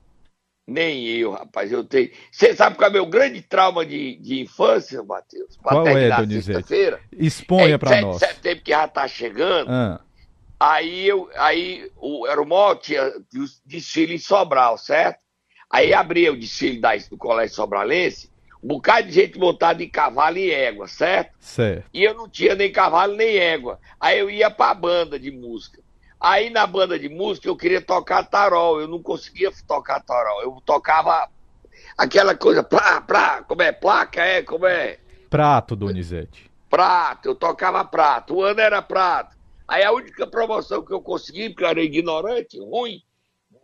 Nem 0.68 1.08
eu, 1.08 1.32
rapaz, 1.32 1.72
eu 1.72 1.84
tenho... 1.84 2.12
Você 2.30 2.54
sabe 2.54 2.76
qual 2.76 2.88
é 2.88 2.90
o 2.90 2.94
meu 2.94 3.06
grande 3.06 3.42
trauma 3.42 3.86
de, 3.86 4.18
de 4.18 4.42
infância, 4.42 5.02
Matheus? 5.02 5.56
Pra 5.58 5.72
Qual 5.72 5.88
é, 5.88 6.26
sexta-feira? 6.28 7.00
Exponha 7.18 7.76
é 7.76 7.78
pra 7.78 7.90
7 7.90 8.02
nós. 8.02 8.20
de 8.20 8.28
setembro 8.28 8.64
que 8.64 8.72
já 8.72 8.88
tá 8.88 9.08
chegando, 9.08 9.72
Ah, 9.72 10.02
Aí 10.60 11.08
eu, 11.08 11.30
aí 11.36 11.90
o, 11.96 12.26
era 12.28 12.42
o 12.42 12.48
maior 12.48 12.76
tinha 12.76 13.14
desfile 13.66 14.16
em 14.16 14.20
Sobral, 14.20 14.78
certo? 14.78 15.20
Aí 15.70 15.94
abria 15.94 16.34
o 16.34 16.40
desfile 16.40 16.80
da, 16.80 16.96
do 16.96 17.18
Colégio 17.18 17.56
Sobralense, 17.56 18.32
um 18.64 18.68
bocado 18.68 19.08
de 19.08 19.14
gente 19.14 19.38
montada 19.38 19.84
em 19.84 19.90
cavalo 19.90 20.38
e 20.38 20.50
égua, 20.50 20.88
certo? 20.88 21.36
certo. 21.40 21.88
E 21.94 22.04
eu 22.04 22.16
não 22.16 22.28
tinha 22.28 22.56
nem 22.56 22.72
cavalo 22.72 23.16
nem 23.16 23.38
égua. 23.38 23.80
Aí 24.00 24.18
eu 24.18 24.30
ia 24.30 24.50
pra 24.50 24.74
banda 24.74 25.20
de 25.20 25.30
música. 25.30 25.80
Aí 26.20 26.50
na 26.50 26.66
banda 26.66 26.98
de 26.98 27.10
música 27.10 27.48
eu 27.48 27.56
queria 27.56 27.82
tocar 27.82 28.24
tarol, 28.24 28.82
eu 28.82 28.88
não 28.88 29.02
conseguia 29.02 29.52
tocar 29.68 30.02
tarol. 30.02 30.42
Eu 30.42 30.62
tocava 30.66 31.30
aquela 31.98 32.36
coisa, 32.36 32.64
plá, 32.64 33.44
como 33.48 33.62
é 33.62 33.72
placa, 33.72 34.22
é, 34.22 34.42
como 34.42 34.66
é 34.66 35.00
Prato, 35.30 35.76
Donizete. 35.76 36.50
prato, 36.70 37.28
eu 37.28 37.36
tocava 37.36 37.84
prato, 37.84 38.36
o 38.36 38.44
ano 38.44 38.62
era 38.62 38.82
prato. 38.82 39.36
Aí 39.68 39.84
a 39.84 39.92
única 39.92 40.26
promoção 40.26 40.84
que 40.84 40.94
eu 40.94 41.02
consegui, 41.02 41.50
porque 41.50 41.64
eu 41.66 41.68
era 41.68 41.82
ignorante, 41.82 42.58
ruim 42.60 43.02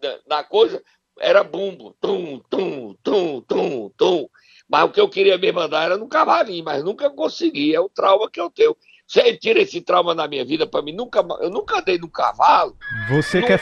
na, 0.01 0.37
na 0.37 0.43
coisa, 0.43 0.83
era 1.19 1.43
bumbo. 1.43 1.95
Tum, 2.01 2.39
tum, 2.49 2.93
tum, 3.01 3.41
tum, 3.41 3.89
tum. 3.95 4.27
Mas 4.67 4.83
o 4.83 4.89
que 4.89 4.99
eu 4.99 5.07
queria 5.07 5.37
me 5.37 5.51
mandar 5.51 5.85
era 5.85 5.97
no 5.97 6.07
cavalinho, 6.07 6.65
mas 6.65 6.83
nunca 6.83 7.09
consegui. 7.09 7.73
É 7.73 7.79
o 7.79 7.89
trauma 7.89 8.29
que 8.29 8.41
eu 8.41 8.49
tenho. 8.49 8.75
Você 9.05 9.35
tira 9.37 9.59
esse 9.59 9.81
trauma 9.81 10.15
na 10.15 10.27
minha 10.27 10.43
vida 10.45 10.65
pra 10.65 10.81
mim, 10.81 10.93
nunca, 10.93 11.23
eu 11.41 11.49
nunca 11.49 11.79
andei 11.79 11.97
no 11.97 12.07
cavalo. 12.09 12.75
Você 13.09 13.41
Não- 13.41 13.47
quer, 13.47 13.59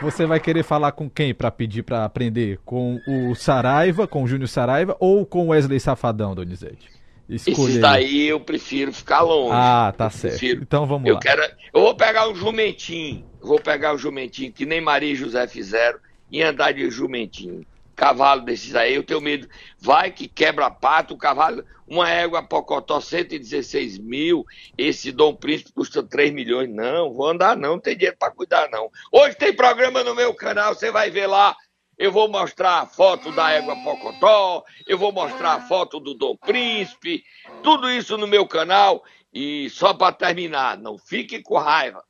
você 0.00 0.24
vai 0.24 0.38
querer 0.40 0.62
falar 0.62 0.92
com 0.92 1.10
quem 1.10 1.34
pra 1.34 1.50
pedir 1.50 1.82
pra 1.82 2.04
aprender? 2.04 2.58
Com 2.64 3.00
o 3.06 3.34
Saraiva, 3.34 4.06
com 4.06 4.22
o 4.22 4.26
Júnior 4.26 4.48
Saraiva 4.48 4.96
ou 5.00 5.26
com 5.26 5.46
o 5.46 5.48
Wesley 5.48 5.80
Safadão, 5.80 6.34
Donizete? 6.34 6.88
Esses 7.28 7.48
Escolha 7.48 7.74
aí. 7.74 7.80
daí 7.80 8.26
eu 8.28 8.38
prefiro 8.38 8.92
ficar 8.92 9.22
longe. 9.22 9.50
Ah, 9.52 9.92
tá 9.96 10.06
Eu 10.06 10.10
certo. 10.10 10.38
prefiro- 10.38 10.62
Então 10.62 10.86
vamos 10.86 11.08
Eu 11.08 11.14
lá. 11.14 11.20
quero. 11.20 11.42
Eu 11.72 11.80
vou 11.80 11.94
pegar 11.94 12.28
um 12.28 12.34
jumentinho. 12.34 13.24
Vou 13.42 13.58
pegar 13.60 13.94
um 13.94 13.98
jumentinho 13.98 14.52
que 14.52 14.64
nem 14.66 14.80
Maria 14.80 15.10
e 15.12 15.16
José 15.16 15.46
fizeram 15.48 15.98
e 16.30 16.42
andar 16.42 16.72
de 16.72 16.88
jumentinho. 16.90 17.64
Cavalo 17.94 18.42
desses 18.42 18.74
aí, 18.74 18.94
eu 18.94 19.02
tenho 19.02 19.20
medo. 19.20 19.48
Vai 19.78 20.10
que 20.10 20.26
quebra 20.26 20.70
pato, 20.70 21.14
o 21.14 21.18
cavalo, 21.18 21.64
uma 21.86 22.10
égua 22.10 22.42
pocotó 22.42 23.00
116 23.00 23.98
mil, 23.98 24.44
esse 24.76 25.12
Dom 25.12 25.34
Príncipe 25.34 25.72
custa 25.72 26.02
3 26.02 26.32
milhões. 26.32 26.68
Não, 26.68 27.12
vou 27.12 27.28
andar 27.28 27.56
não, 27.56 27.72
não 27.72 27.80
tem 27.80 27.96
dinheiro 27.96 28.16
pra 28.18 28.30
cuidar 28.30 28.68
não. 28.70 28.90
Hoje 29.12 29.36
tem 29.36 29.54
programa 29.54 30.02
no 30.02 30.14
meu 30.14 30.34
canal, 30.34 30.74
você 30.74 30.90
vai 30.90 31.10
ver 31.10 31.26
lá. 31.26 31.56
Eu 31.96 32.10
vou 32.10 32.28
mostrar 32.28 32.80
a 32.80 32.86
foto 32.86 33.30
da 33.30 33.52
égua 33.52 33.76
Pocotó, 33.84 34.64
eu 34.84 34.98
vou 34.98 35.12
mostrar 35.12 35.52
a 35.54 35.60
foto 35.60 36.00
do 36.00 36.14
Dom 36.14 36.36
Príncipe, 36.36 37.22
tudo 37.62 37.88
isso 37.88 38.18
no 38.18 38.26
meu 38.26 38.46
canal. 38.48 39.04
E 39.32 39.68
só 39.70 39.94
para 39.94 40.12
terminar, 40.12 40.78
não 40.78 40.98
fique 40.98 41.40
com 41.42 41.56
raiva. 41.56 42.02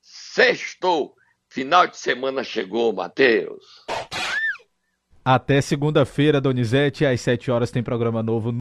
Sextou, 0.00 1.14
final 1.48 1.86
de 1.86 1.96
semana 1.96 2.44
chegou, 2.44 2.92
Matheus. 2.92 3.84
Até 5.24 5.60
segunda-feira, 5.60 6.40
Donizete, 6.40 7.06
às 7.06 7.20
7 7.20 7.48
horas 7.48 7.70
tem 7.70 7.80
programa 7.80 8.24
novo 8.24 8.50